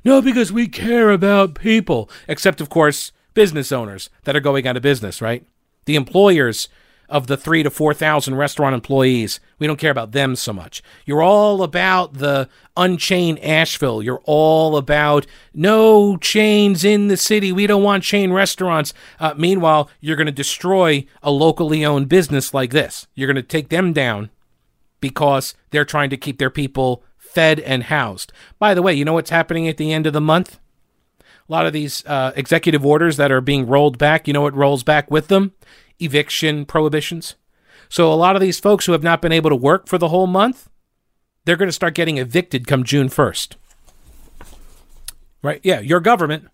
[0.05, 2.09] No, because we care about people.
[2.29, 5.45] Except, of course, business owners that are going out of business, right?
[5.87, 6.69] The employers
[7.15, 9.39] of the three to 4,000 restaurant employees.
[9.61, 10.83] We don't care about them so much.
[11.07, 14.03] You're all about the unchained Asheville.
[14.03, 17.53] You're all about no chains in the city.
[17.53, 18.93] We don't want chain restaurants.
[19.21, 23.07] Uh, meanwhile, you're going to destroy a locally owned business like this.
[23.15, 24.31] You're going to take them down
[25.01, 28.33] because they're trying to keep their people fed and housed.
[28.59, 30.59] By the way, you know what's happening at the end of the month?
[31.21, 34.57] A lot of these uh, executive orders that are being rolled back, you know what
[34.57, 35.53] rolls back with them?
[36.01, 37.35] Eviction prohibitions.
[37.89, 40.09] So a lot of these folks who have not been able to work for the
[40.09, 40.69] whole month,
[41.45, 43.57] they're going to start getting evicted come June 1st.
[45.43, 45.61] Right?
[45.63, 46.49] Yeah, your government.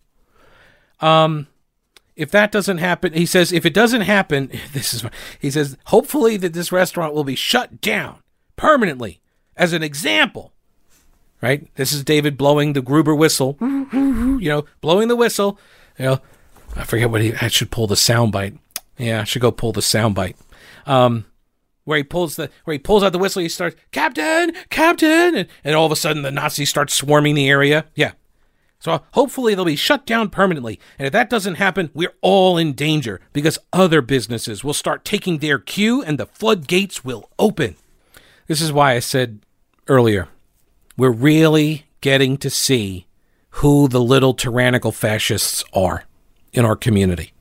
[1.01, 1.47] Um
[2.17, 5.05] if that doesn't happen, he says if it doesn't happen, this is
[5.39, 8.19] he says hopefully that this restaurant will be shut down
[8.57, 9.21] permanently
[9.57, 10.53] as an example.
[11.41, 11.75] Right?
[11.77, 13.57] This is David blowing the Gruber whistle.
[14.41, 15.59] You know, blowing the whistle.
[15.99, 16.21] You know,
[16.77, 18.57] I forget what he I should pull the sound bite.
[19.01, 20.37] Yeah, I should go pull the soundbite.
[20.87, 21.25] Um,
[21.85, 25.49] where he pulls the where he pulls out the whistle, he starts Captain, Captain, and,
[25.65, 27.87] and all of a sudden the Nazis start swarming the area.
[27.95, 28.13] Yeah.
[28.79, 30.81] So hopefully they'll be shut down permanently.
[30.99, 35.39] And if that doesn't happen, we're all in danger because other businesses will start taking
[35.39, 37.77] their cue and the floodgates will open.
[38.47, 39.41] This is why I said
[39.87, 40.29] earlier,
[40.97, 43.07] we're really getting to see
[43.55, 46.05] who the little tyrannical fascists are
[46.53, 47.33] in our community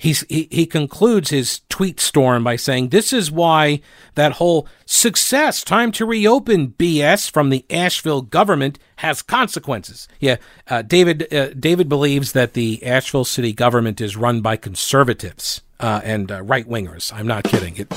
[0.00, 3.80] he's, he, he concludes his tweet storm by saying, This is why
[4.14, 10.08] that whole success, time to reopen BS from the Asheville government has consequences.
[10.18, 10.36] Yeah,
[10.68, 16.00] uh, David, uh, David believes that the Asheville city government is run by conservatives uh,
[16.02, 17.12] and uh, right wingers.
[17.12, 17.76] I'm not kidding.
[17.76, 17.88] It,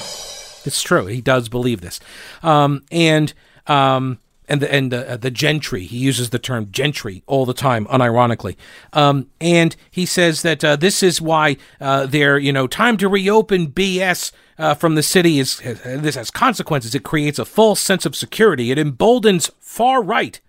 [0.66, 1.06] it's true.
[1.06, 2.00] He does believe this.
[2.44, 3.34] Um, and.
[3.66, 4.20] Um,
[4.54, 5.84] and the and the, uh, the gentry.
[5.84, 8.56] He uses the term gentry all the time, unironically.
[8.94, 13.10] Um, and he says that uh, this is why uh, their you know time to
[13.10, 16.94] reopen BS uh, from the city is this has consequences.
[16.94, 18.70] It creates a false sense of security.
[18.70, 20.40] It emboldens far right.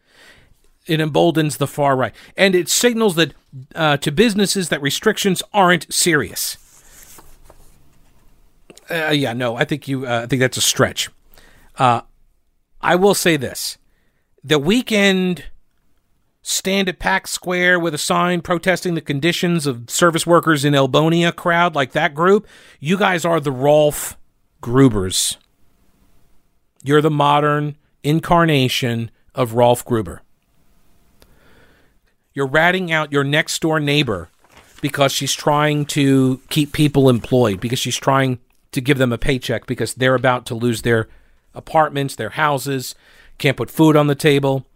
[0.86, 3.32] It emboldens the far right, and it signals that
[3.74, 6.58] uh, to businesses that restrictions aren't serious.
[8.90, 10.06] Uh, yeah, no, I think you.
[10.06, 11.08] I think that's a stretch.
[12.84, 13.78] I will say this
[14.44, 15.44] the weekend
[16.42, 21.34] stand at Pack Square with a sign protesting the conditions of service workers in Elbonia
[21.34, 22.46] crowd, like that group,
[22.78, 24.18] you guys are the Rolf
[24.62, 25.38] Grubers.
[26.82, 30.20] You're the modern incarnation of Rolf Gruber.
[32.34, 34.28] You're ratting out your next door neighbor
[34.82, 38.38] because she's trying to keep people employed, because she's trying
[38.72, 41.08] to give them a paycheck, because they're about to lose their
[41.54, 42.94] apartments, their houses,
[43.38, 44.66] can't put food on the table.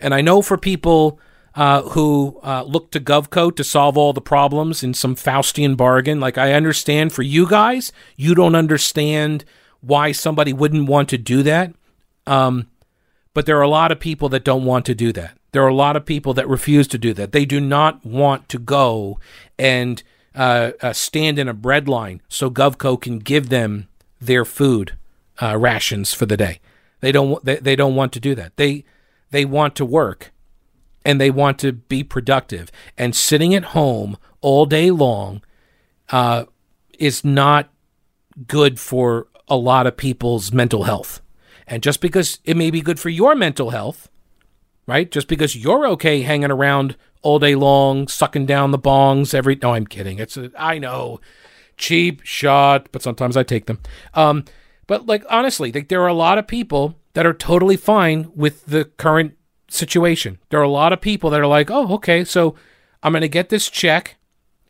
[0.00, 1.18] And I know for people
[1.54, 6.20] uh, who uh, look to GovCo to solve all the problems in some Faustian bargain,
[6.20, 9.44] like I understand for you guys, you don't understand
[9.80, 11.74] why somebody wouldn't want to do that.
[12.26, 12.68] Um,
[13.34, 15.36] but there are a lot of people that don't want to do that.
[15.52, 17.32] There are a lot of people that refuse to do that.
[17.32, 19.18] They do not want to go
[19.58, 20.02] and
[20.34, 23.88] uh, uh stand in a bread line so GovCo can give them
[24.20, 24.96] their food
[25.40, 26.60] uh, rations for the day.
[27.00, 28.56] They don't they, they don't want to do that.
[28.56, 28.84] They
[29.30, 30.32] they want to work
[31.04, 32.70] and they want to be productive.
[32.96, 35.42] And sitting at home all day long
[36.10, 36.44] uh,
[36.98, 37.70] is not
[38.46, 41.20] good for a lot of people's mental health.
[41.66, 44.08] And just because it may be good for your mental health,
[44.86, 45.10] right?
[45.10, 49.56] Just because you're okay hanging around all day long, sucking down the bongs every.
[49.56, 50.18] No, I'm kidding.
[50.18, 51.20] It's a, I know,
[51.76, 53.80] cheap shot, but sometimes I take them.
[54.14, 54.44] Um,
[54.88, 58.66] but like honestly, like, there are a lot of people that are totally fine with
[58.66, 59.36] the current
[59.68, 60.38] situation.
[60.50, 62.56] There are a lot of people that are like, "Oh, okay, so
[63.04, 64.16] I'm going to get this check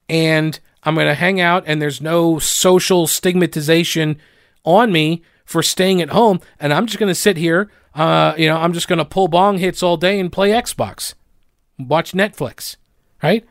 [0.06, 4.18] and I'm going to hang out and there's no social stigmatization
[4.64, 8.46] on me for staying at home and I'm just going to sit here uh, you
[8.46, 11.14] know, I'm just going to pull bong hits all day and play Xbox.
[11.78, 12.76] Watch Netflix,
[13.22, 13.44] right?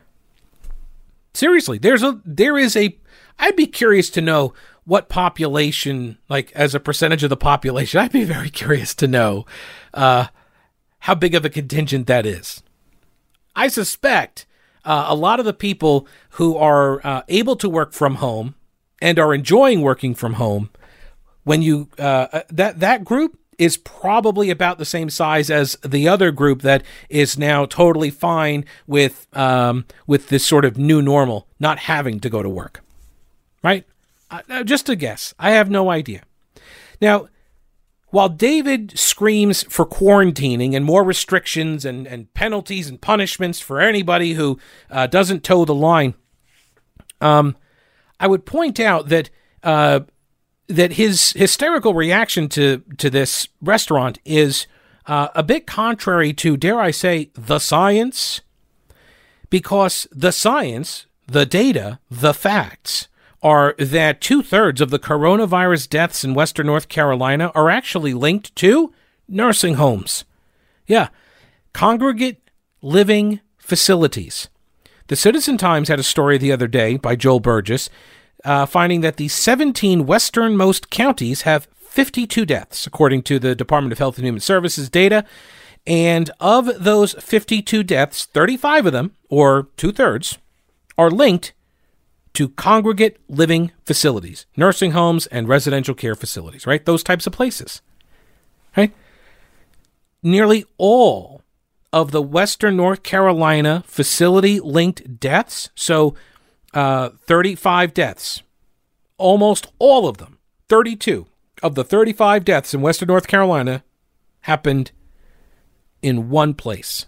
[1.34, 2.98] Seriously, there's a there is a
[3.38, 4.54] I'd be curious to know
[4.88, 9.44] what population, like as a percentage of the population, I'd be very curious to know
[9.92, 10.28] uh,
[11.00, 12.62] how big of a contingent that is.
[13.54, 14.46] I suspect
[14.86, 18.54] uh, a lot of the people who are uh, able to work from home
[19.02, 20.70] and are enjoying working from home,
[21.44, 26.08] when you uh, uh, that that group is probably about the same size as the
[26.08, 31.46] other group that is now totally fine with um, with this sort of new normal,
[31.60, 32.82] not having to go to work,
[33.62, 33.84] right?
[34.30, 35.34] Uh, just a guess.
[35.38, 36.22] I have no idea.
[37.00, 37.28] Now,
[38.10, 44.32] while David screams for quarantining and more restrictions and, and penalties and punishments for anybody
[44.34, 44.58] who
[44.90, 46.14] uh, doesn't toe the line,
[47.20, 47.56] um,
[48.18, 49.30] I would point out that
[49.62, 50.00] uh,
[50.68, 54.66] that his hysterical reaction to to this restaurant is
[55.06, 58.42] uh, a bit contrary to, dare I say, the science,
[59.48, 63.08] because the science, the data, the facts
[63.42, 68.54] are that two thirds of the coronavirus deaths in Western North Carolina are actually linked
[68.56, 68.92] to
[69.28, 70.24] nursing homes.
[70.86, 71.08] Yeah,
[71.72, 72.50] congregate
[72.82, 74.48] living facilities.
[75.08, 77.88] The Citizen Times had a story the other day by Joel Burgess
[78.44, 83.98] uh, finding that the 17 westernmost counties have 52 deaths, according to the Department of
[83.98, 85.24] Health and Human Services data.
[85.86, 90.38] And of those 52 deaths, 35 of them, or two thirds,
[90.96, 91.52] are linked
[92.38, 96.84] to congregate living facilities, nursing homes, and residential care facilities, right?
[96.84, 97.82] Those types of places.
[98.76, 98.94] Right?
[100.22, 101.42] Nearly all
[101.92, 106.14] of the Western North Carolina facility linked deaths, so
[106.74, 108.44] uh, 35 deaths,
[109.16, 111.26] almost all of them, 32
[111.60, 113.82] of the 35 deaths in Western North Carolina
[114.42, 114.92] happened
[116.02, 117.06] in one place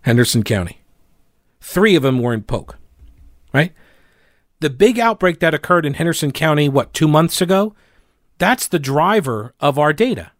[0.00, 0.80] Henderson County.
[1.60, 2.78] Three of them were in Polk,
[3.52, 3.74] right?
[4.62, 7.74] The big outbreak that occurred in Henderson County, what, two months ago?
[8.38, 10.30] That's the driver of our data.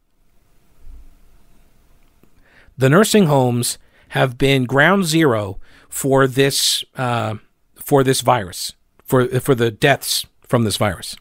[2.78, 3.78] The nursing homes
[4.10, 5.58] have been ground zero
[5.88, 7.34] for this uh,
[7.74, 11.16] for this virus, for for the deaths from this virus,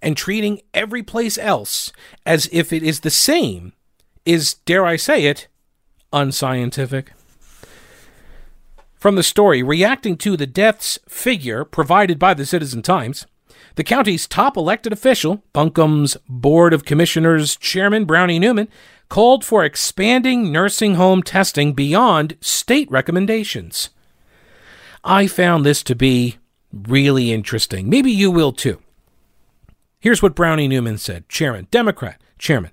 [0.00, 1.92] and treating every place else
[2.24, 3.72] as if it is the same
[4.24, 5.48] is, dare I say it,
[6.12, 7.14] unscientific.
[9.02, 13.26] From the story, reacting to the deaths figure provided by the Citizen Times,
[13.74, 18.68] the county's top elected official, Buncombe's Board of Commissioners Chairman Brownie Newman,
[19.08, 23.90] called for expanding nursing home testing beyond state recommendations.
[25.02, 26.36] I found this to be
[26.72, 27.90] really interesting.
[27.90, 28.80] Maybe you will too.
[29.98, 32.70] Here's what Brownie Newman said, Chairman, Democrat, Chairman.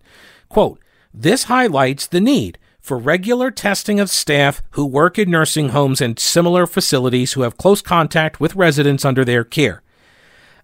[0.48, 0.80] Quote,
[1.12, 2.59] this highlights the need
[2.90, 7.56] for regular testing of staff who work in nursing homes and similar facilities who have
[7.56, 9.84] close contact with residents under their care.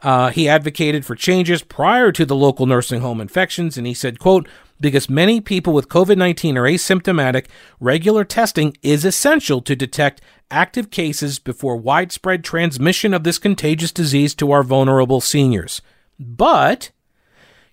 [0.01, 4.17] Uh, he advocated for changes prior to the local nursing home infections, and he said,
[4.17, 4.47] quote,
[4.81, 7.45] because many people with COVID-19 are asymptomatic,
[7.79, 10.19] regular testing is essential to detect
[10.49, 15.79] active cases before widespread transmission of this contagious disease to our vulnerable seniors.
[16.19, 16.89] But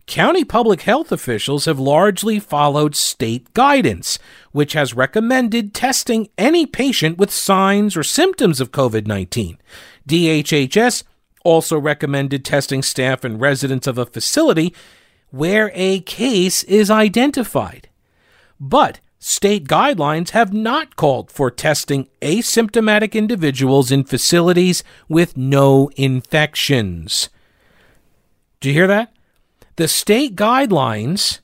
[0.07, 4.19] County public health officials have largely followed state guidance,
[4.51, 9.59] which has recommended testing any patient with signs or symptoms of COVID 19.
[10.09, 11.05] DHHS
[11.45, 14.75] also recommended testing staff and residents of a facility
[15.31, 17.89] where a case is identified.
[18.61, 27.29] But state guidelines have not called for testing asymptomatic individuals in facilities with no infections.
[28.61, 29.13] Do you hear that?
[29.77, 31.41] The state guidelines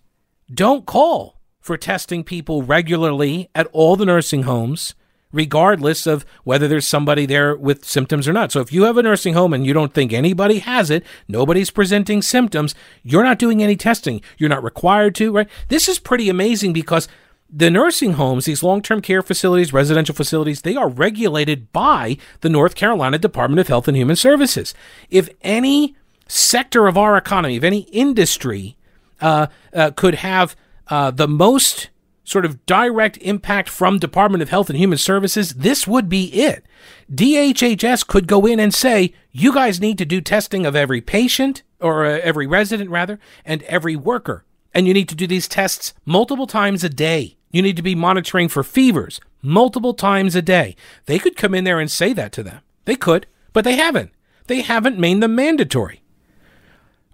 [0.53, 4.95] don't call for testing people regularly at all the nursing homes,
[5.33, 8.53] regardless of whether there's somebody there with symptoms or not.
[8.53, 11.71] So if you have a nursing home and you don't think anybody has it, nobody's
[11.71, 14.21] presenting symptoms, you're not doing any testing.
[14.37, 15.49] You're not required to, right?
[15.69, 17.09] This is pretty amazing because
[17.51, 22.51] the nursing homes, these long term care facilities, residential facilities, they are regulated by the
[22.51, 24.75] North Carolina Department of Health and Human Services.
[25.09, 25.97] If any
[26.29, 28.77] sector of our economy, if any industry
[29.21, 30.55] uh, uh, could have
[30.89, 31.91] uh, the most
[32.25, 36.65] sort of direct impact from Department of Health and Human Services, this would be it.
[37.11, 41.63] DHHS could go in and say, you guys need to do testing of every patient,
[41.81, 44.45] or uh, every resident rather, and every worker.
[44.75, 47.39] And you need to do these tests multiple times a day.
[47.51, 50.77] You need to be monitoring for fevers multiple times a day.
[51.07, 52.61] They could come in there and say that to them.
[52.85, 54.11] They could, but they haven't.
[54.49, 56.03] They haven't made them mandatory.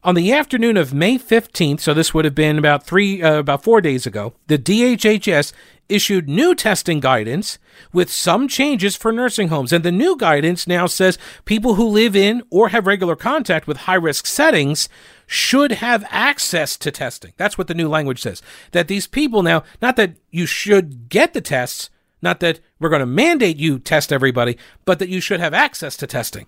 [0.04, 3.64] On the afternoon of May 15th, so this would have been about three, uh, about
[3.64, 5.54] four days ago, the DHHS
[5.88, 7.58] issued new testing guidance
[7.90, 9.72] with some changes for nursing homes.
[9.72, 13.78] And the new guidance now says people who live in or have regular contact with
[13.78, 14.90] high risk settings
[15.26, 17.32] should have access to testing.
[17.38, 18.42] That's what the new language says.
[18.72, 21.88] That these people now, not that you should get the tests,
[22.20, 25.96] not that we're going to mandate you test everybody, but that you should have access
[25.96, 26.44] to testing.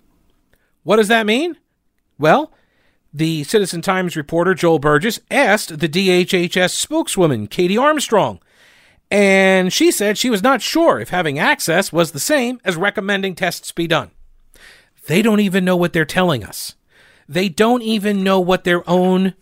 [0.83, 1.57] What does that mean?
[2.19, 2.53] Well,
[3.17, 8.41] the Citizen Times reporter Joel Burgess asked the DHHS spokeswoman, Katie Armstrong,
[9.11, 13.35] and she said she was not sure if having access was the same as recommending
[13.35, 14.11] tests be done.
[15.07, 16.75] They don't even know what they're telling us.
[17.27, 19.35] They don't even know what their own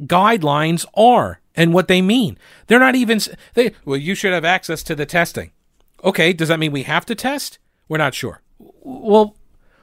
[0.00, 2.38] guidelines are and what they mean.
[2.68, 3.20] They're not even
[3.52, 5.50] they well you should have access to the testing.
[6.02, 7.58] Okay, does that mean we have to test?
[7.86, 8.40] We're not sure.
[8.58, 9.36] Well,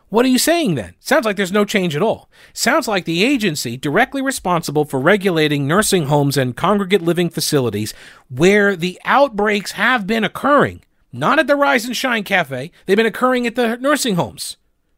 [0.10, 0.96] what are you saying then?
[1.00, 2.30] Sounds like there's no change at all.
[2.54, 7.94] Sounds like the agency directly responsible for regulating nursing homes and congregate living facilities
[8.30, 10.82] where the outbreaks have been occurring,
[11.12, 14.56] not at the Rise and Shine Cafe, they've been occurring at the nursing homes,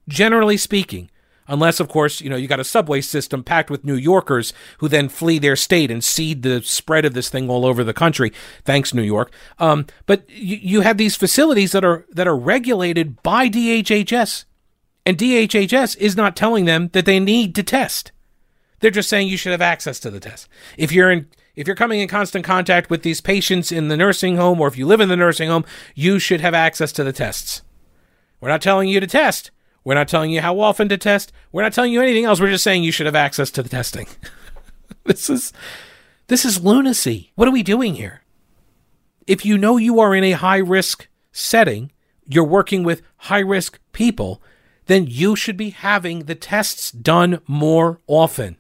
[0.08, 1.10] generally speaking.
[1.48, 4.88] Unless, of course, you know, you got a subway system packed with New Yorkers who
[4.88, 8.32] then flee their state and seed the spread of this thing all over the country.
[8.64, 9.34] Thanks, New York.
[9.58, 14.46] Um, but you, you have these facilities that are that are regulated by DHHS
[15.10, 18.12] and DHHS is not telling them that they need to test.
[18.80, 20.48] They're just saying you should have access to the test.
[20.78, 24.38] If you're in if you're coming in constant contact with these patients in the nursing
[24.38, 27.12] home or if you live in the nursing home, you should have access to the
[27.12, 27.64] tests.
[28.40, 29.50] We're not telling you to test.
[29.84, 31.34] We're not telling you how often to test.
[31.52, 32.40] We're not telling you anything else.
[32.40, 34.06] We're just saying you should have access to the testing.
[35.06, 35.52] this is
[36.28, 37.32] this is lunacy.
[37.34, 38.22] What are we doing here?
[39.26, 41.92] If you know you are in a high risk setting,
[42.28, 44.40] you're working with high risk people,
[44.90, 48.58] then you should be having the tests done more often.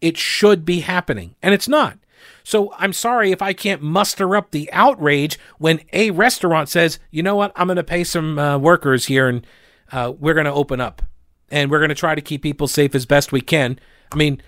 [0.00, 1.98] It should be happening, and it's not.
[2.42, 7.22] So I'm sorry if I can't muster up the outrage when a restaurant says, you
[7.22, 9.46] know what, I'm going to pay some uh, workers here and
[9.92, 11.02] uh, we're going to open up
[11.50, 13.78] and we're going to try to keep people safe as best we can.
[14.10, 14.42] I mean,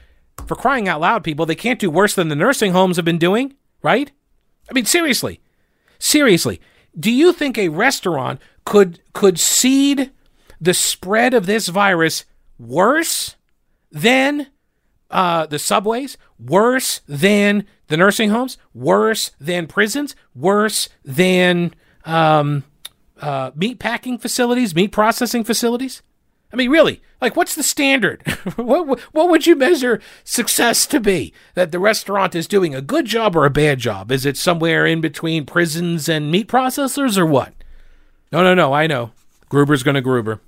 [0.47, 3.19] for crying out loud, people, they can't do worse than the nursing homes have been
[3.19, 3.53] doing,
[3.83, 4.11] right?
[4.71, 5.41] I mean, seriously,
[5.99, 6.63] seriously,
[6.99, 10.11] do you think a restaurant could could seed
[10.61, 12.25] the spread of this virus
[12.59, 13.37] worse
[13.91, 14.49] than
[15.11, 21.75] uh, the subways, worse than the nursing homes, worse than prisons, worse than
[22.05, 22.65] um,
[23.21, 26.03] uh, meat packing facilities, meat processing facilities?
[26.53, 28.23] I mean, really, like, what's the standard?
[28.57, 31.33] what, what would you measure success to be?
[31.55, 34.13] That the restaurant is doing a good job or a bad job?
[34.13, 37.55] Is it somewhere in between prisons and meat processors or what?
[38.31, 39.11] No, no, no, I know.
[39.49, 40.41] Gruber's going to Gruber.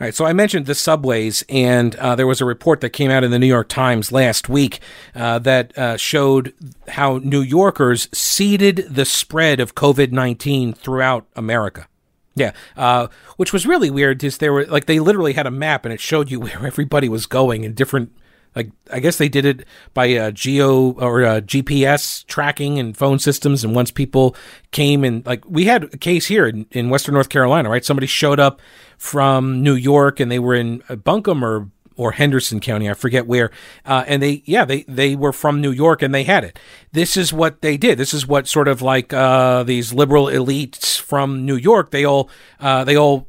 [0.00, 3.10] All right, so I mentioned the subways, and uh, there was a report that came
[3.10, 4.80] out in the New York Times last week
[5.14, 6.54] uh, that uh, showed
[6.88, 11.86] how New Yorkers seeded the spread of COVID 19 throughout America.
[12.34, 14.20] Yeah, uh, which was really weird.
[14.20, 17.10] Just there were like they literally had a map, and it showed you where everybody
[17.10, 18.10] was going in different
[18.54, 23.18] like I guess they did it by uh, geo or uh, GPS tracking and phone
[23.18, 23.64] systems.
[23.64, 24.34] And once people
[24.70, 27.84] came and like we had a case here in, in Western North Carolina, right?
[27.84, 28.60] Somebody showed up
[28.98, 33.26] from New York and they were in uh, Buncombe or or Henderson County, I forget
[33.26, 33.50] where.
[33.84, 36.58] Uh, and they, yeah, they, they were from New York and they had it.
[36.92, 37.98] This is what they did.
[37.98, 41.90] This is what sort of like uh, these liberal elites from New York.
[41.90, 43.28] They all, uh, they all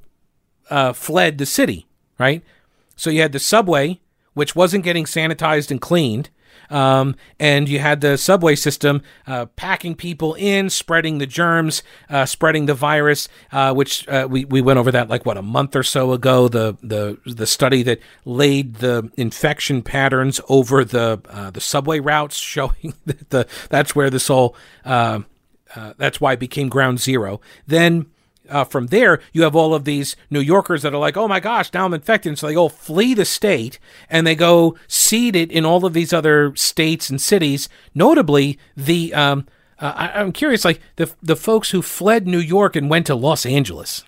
[0.69, 1.85] uh, fled the city,
[2.17, 2.43] right?
[2.95, 3.99] So you had the subway
[4.33, 6.29] which wasn't getting sanitized and cleaned.
[6.69, 12.25] Um, and you had the subway system uh, packing people in, spreading the germs, uh,
[12.25, 13.27] spreading the virus.
[13.51, 16.47] Uh, which uh, we we went over that like what a month or so ago.
[16.47, 22.37] The the the study that laid the infection patterns over the uh, the subway routes,
[22.51, 24.55] showing that the that's where this all
[25.75, 27.41] uh, that's why it became ground zero.
[27.67, 28.10] Then
[28.51, 31.39] uh, from there, you have all of these New Yorkers that are like, oh my
[31.39, 32.31] gosh, now I'm infected.
[32.31, 33.79] And so they all flee the state
[34.09, 39.13] and they go seed it in all of these other states and cities, notably the.
[39.13, 39.47] Um,
[39.79, 43.15] uh, I, am curious, like the the folks who fled New York and went to
[43.15, 44.03] Los Angeles.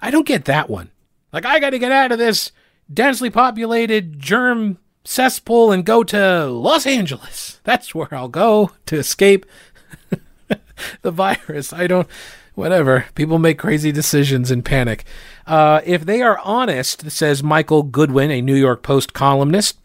[0.00, 0.90] I don't get that one.
[1.30, 2.52] Like I got to get out of this
[2.92, 7.60] densely populated germ cesspool and go to Los Angeles.
[7.64, 9.44] That's where I'll go to escape
[11.02, 11.72] the virus.
[11.72, 12.08] I don't
[12.54, 13.06] whatever.
[13.14, 15.04] People make crazy decisions in panic.
[15.46, 19.78] Uh, if they are honest, says Michael Goodwin, a New York Post columnist,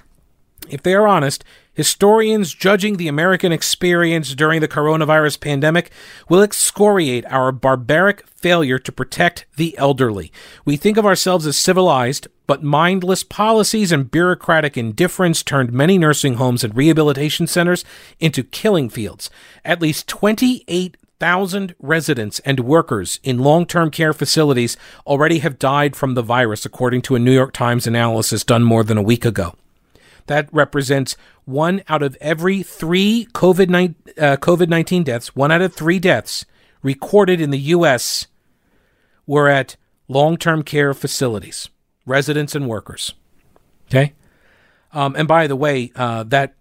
[0.70, 1.43] if they are honest,
[1.74, 5.91] historians judging the American experience during the coronavirus pandemic
[6.28, 10.32] will excoriate our barbaric failure to protect the elderly.
[10.65, 16.36] We think of ourselves as civilized, but mindless policies and bureaucratic indifference turned many nursing
[16.36, 17.86] homes and rehabilitation centers
[18.20, 19.30] into killing fields.
[19.63, 26.13] At least 28 thousand residents and workers in long-term care facilities already have died from
[26.13, 29.55] the virus, according to a New York Times analysis done more than a week ago.
[30.28, 35.36] That represents one out of every three COVID uh, COVID nineteen deaths.
[35.36, 36.45] One out of three deaths
[36.82, 38.28] recorded in the U.S.
[39.26, 39.76] were at
[40.07, 41.70] long-term care facilities,
[42.05, 43.13] residents and workers.
[43.89, 44.13] Okay,
[44.93, 46.53] um, and by the way, uh, that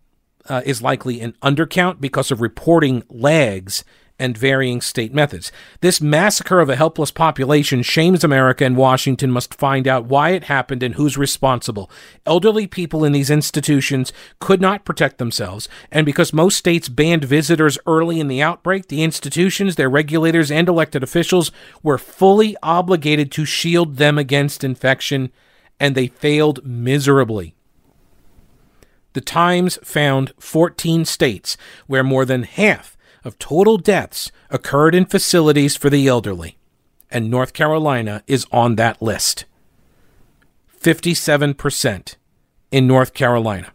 [0.49, 3.85] uh, is likely an undercount because of reporting lags
[4.19, 5.53] and varying state methods.
[5.81, 10.45] This massacre of a helpless population shames America, and Washington must find out why it
[10.45, 11.91] happened and who's responsible.
[12.27, 17.79] Elderly people in these institutions could not protect themselves, and because most states banned visitors
[17.87, 21.53] early in the outbreak, the institutions, their regulators, and elected officials
[21.83, 25.31] were fully obligated to shield them against infection,
[25.79, 27.55] and they failed miserably.
[29.15, 31.57] The Times found 14 states
[31.87, 36.59] where more than half of total deaths occurred in facilities for the elderly,
[37.11, 39.45] and North Carolina is on that list.
[40.81, 42.17] 57%
[42.71, 43.73] in North Carolina.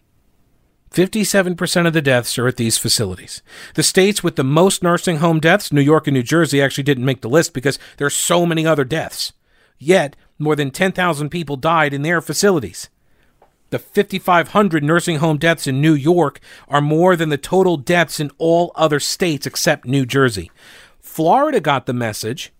[0.91, 3.41] 57% of the deaths are at these facilities.
[3.73, 7.05] The states with the most nursing home deaths, New York and New Jersey, actually didn't
[7.05, 9.33] make the list because there are so many other deaths.
[9.79, 12.89] Yet, more than 10,000 people died in their facilities.
[13.73, 18.29] The 5,500 nursing home deaths in New York are more than the total deaths in
[18.37, 20.51] all other states except New Jersey.
[20.99, 22.53] Florida got the message.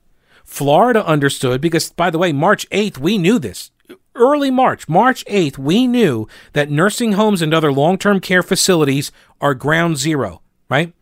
[0.44, 3.70] Florida understood because, by the way, March 8th, we knew this.
[4.16, 9.12] Early March, March 8th, we knew that nursing homes and other long term care facilities
[9.40, 10.94] are ground zero, right?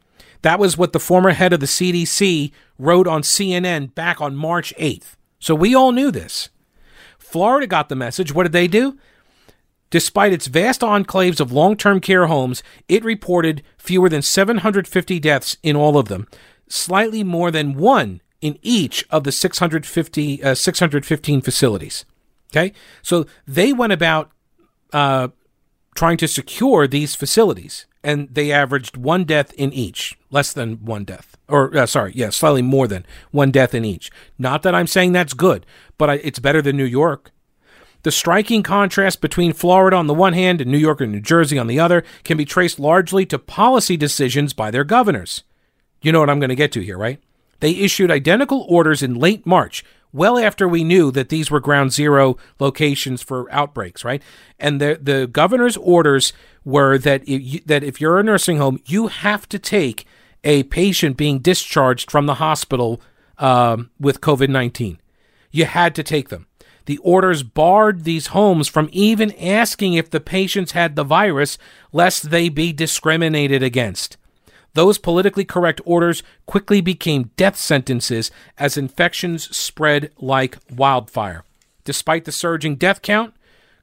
[0.41, 4.73] That was what the former head of the CDC wrote on CNN back on March
[4.77, 5.15] 8th.
[5.39, 6.49] So we all knew this.
[7.17, 8.33] Florida got the message.
[8.33, 8.97] What did they do?
[9.91, 15.57] Despite its vast enclaves of long term care homes, it reported fewer than 750 deaths
[15.61, 16.27] in all of them,
[16.67, 22.05] slightly more than one in each of the 650, uh, 615 facilities.
[22.51, 22.73] Okay?
[23.03, 24.31] So they went about
[24.93, 25.27] uh,
[25.93, 31.03] trying to secure these facilities, and they averaged one death in each, less than one
[31.03, 31.37] death.
[31.47, 34.09] Or, uh, sorry, yeah, slightly more than one death in each.
[34.39, 35.65] Not that I'm saying that's good,
[35.97, 37.31] but I, it's better than New York.
[38.03, 41.59] The striking contrast between Florida on the one hand and New York and New Jersey
[41.59, 45.43] on the other can be traced largely to policy decisions by their governors.
[46.01, 47.21] You know what I'm going to get to here, right?
[47.59, 51.93] They issued identical orders in late March, well after we knew that these were ground
[51.93, 54.21] zero locations for outbreaks, right?
[54.59, 56.33] And the the governor's orders
[56.65, 60.05] were that if that if you're a nursing home, you have to take
[60.43, 62.99] a patient being discharged from the hospital
[63.37, 64.99] um, with COVID nineteen.
[65.51, 66.47] You had to take them.
[66.85, 71.57] The orders barred these homes from even asking if the patients had the virus,
[71.91, 74.17] lest they be discriminated against.
[74.73, 81.43] Those politically correct orders quickly became death sentences as infections spread like wildfire.
[81.83, 83.33] Despite the surging death count,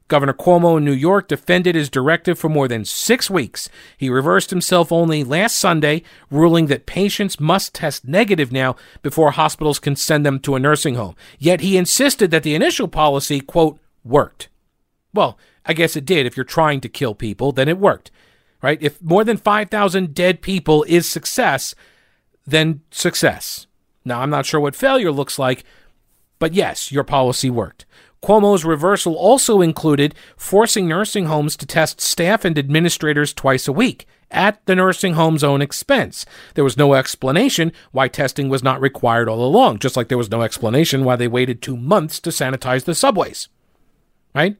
[0.09, 3.69] Governor Cuomo in New York defended his directive for more than six weeks.
[3.95, 9.79] He reversed himself only last Sunday, ruling that patients must test negative now before hospitals
[9.79, 11.15] can send them to a nursing home.
[11.37, 14.49] Yet he insisted that the initial policy, quote, worked.
[15.13, 16.25] Well, I guess it did.
[16.25, 18.09] If you're trying to kill people, then it worked,
[18.61, 18.81] right?
[18.81, 21.75] If more than 5,000 dead people is success,
[22.47, 23.67] then success.
[24.03, 25.63] Now, I'm not sure what failure looks like,
[26.39, 27.85] but yes, your policy worked.
[28.21, 34.05] Cuomo's reversal also included forcing nursing homes to test staff and administrators twice a week
[34.31, 36.25] at the nursing home's own expense.
[36.53, 40.29] There was no explanation why testing was not required all along, just like there was
[40.29, 43.47] no explanation why they waited two months to sanitize the subways.
[44.35, 44.57] Right?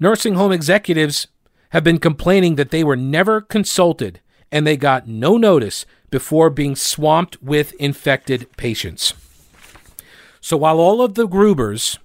[0.00, 1.28] Nursing home executives
[1.70, 6.76] have been complaining that they were never consulted and they got no notice before being
[6.76, 9.14] swamped with infected patients.
[10.40, 11.98] So while all of the Grubers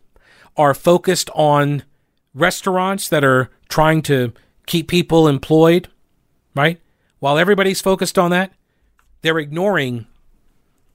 [0.58, 1.84] are focused on
[2.34, 4.34] restaurants that are trying to
[4.66, 5.88] keep people employed,
[6.56, 6.80] right?
[7.20, 8.54] While everybody's focused on that,
[9.22, 10.08] they're ignoring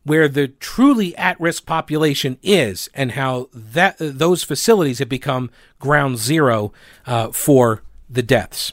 [0.05, 5.51] where the truly at-risk population is and how that those facilities have become
[5.81, 6.73] ground zero
[7.07, 8.73] uh, for the deaths.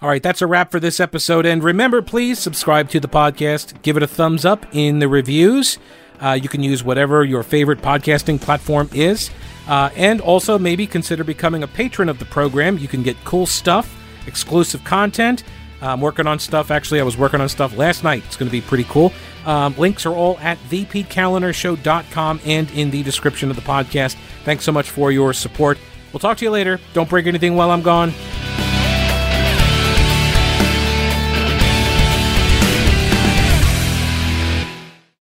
[0.00, 1.46] All right, that's a wrap for this episode.
[1.46, 5.78] And remember, please subscribe to the podcast, give it a thumbs up in the reviews.
[6.20, 9.30] Uh, you can use whatever your favorite podcasting platform is.
[9.68, 12.78] Uh, and also, maybe consider becoming a patron of the program.
[12.78, 13.94] You can get cool stuff,
[14.26, 15.44] exclusive content.
[15.80, 16.70] I'm working on stuff.
[16.70, 18.24] Actually, I was working on stuff last night.
[18.26, 19.12] It's going to be pretty cool.
[19.46, 24.16] Um, links are all at thepetekalinershow.com and in the description of the podcast.
[24.44, 25.78] Thanks so much for your support.
[26.12, 26.80] We'll talk to you later.
[26.94, 28.12] Don't break anything while I'm gone.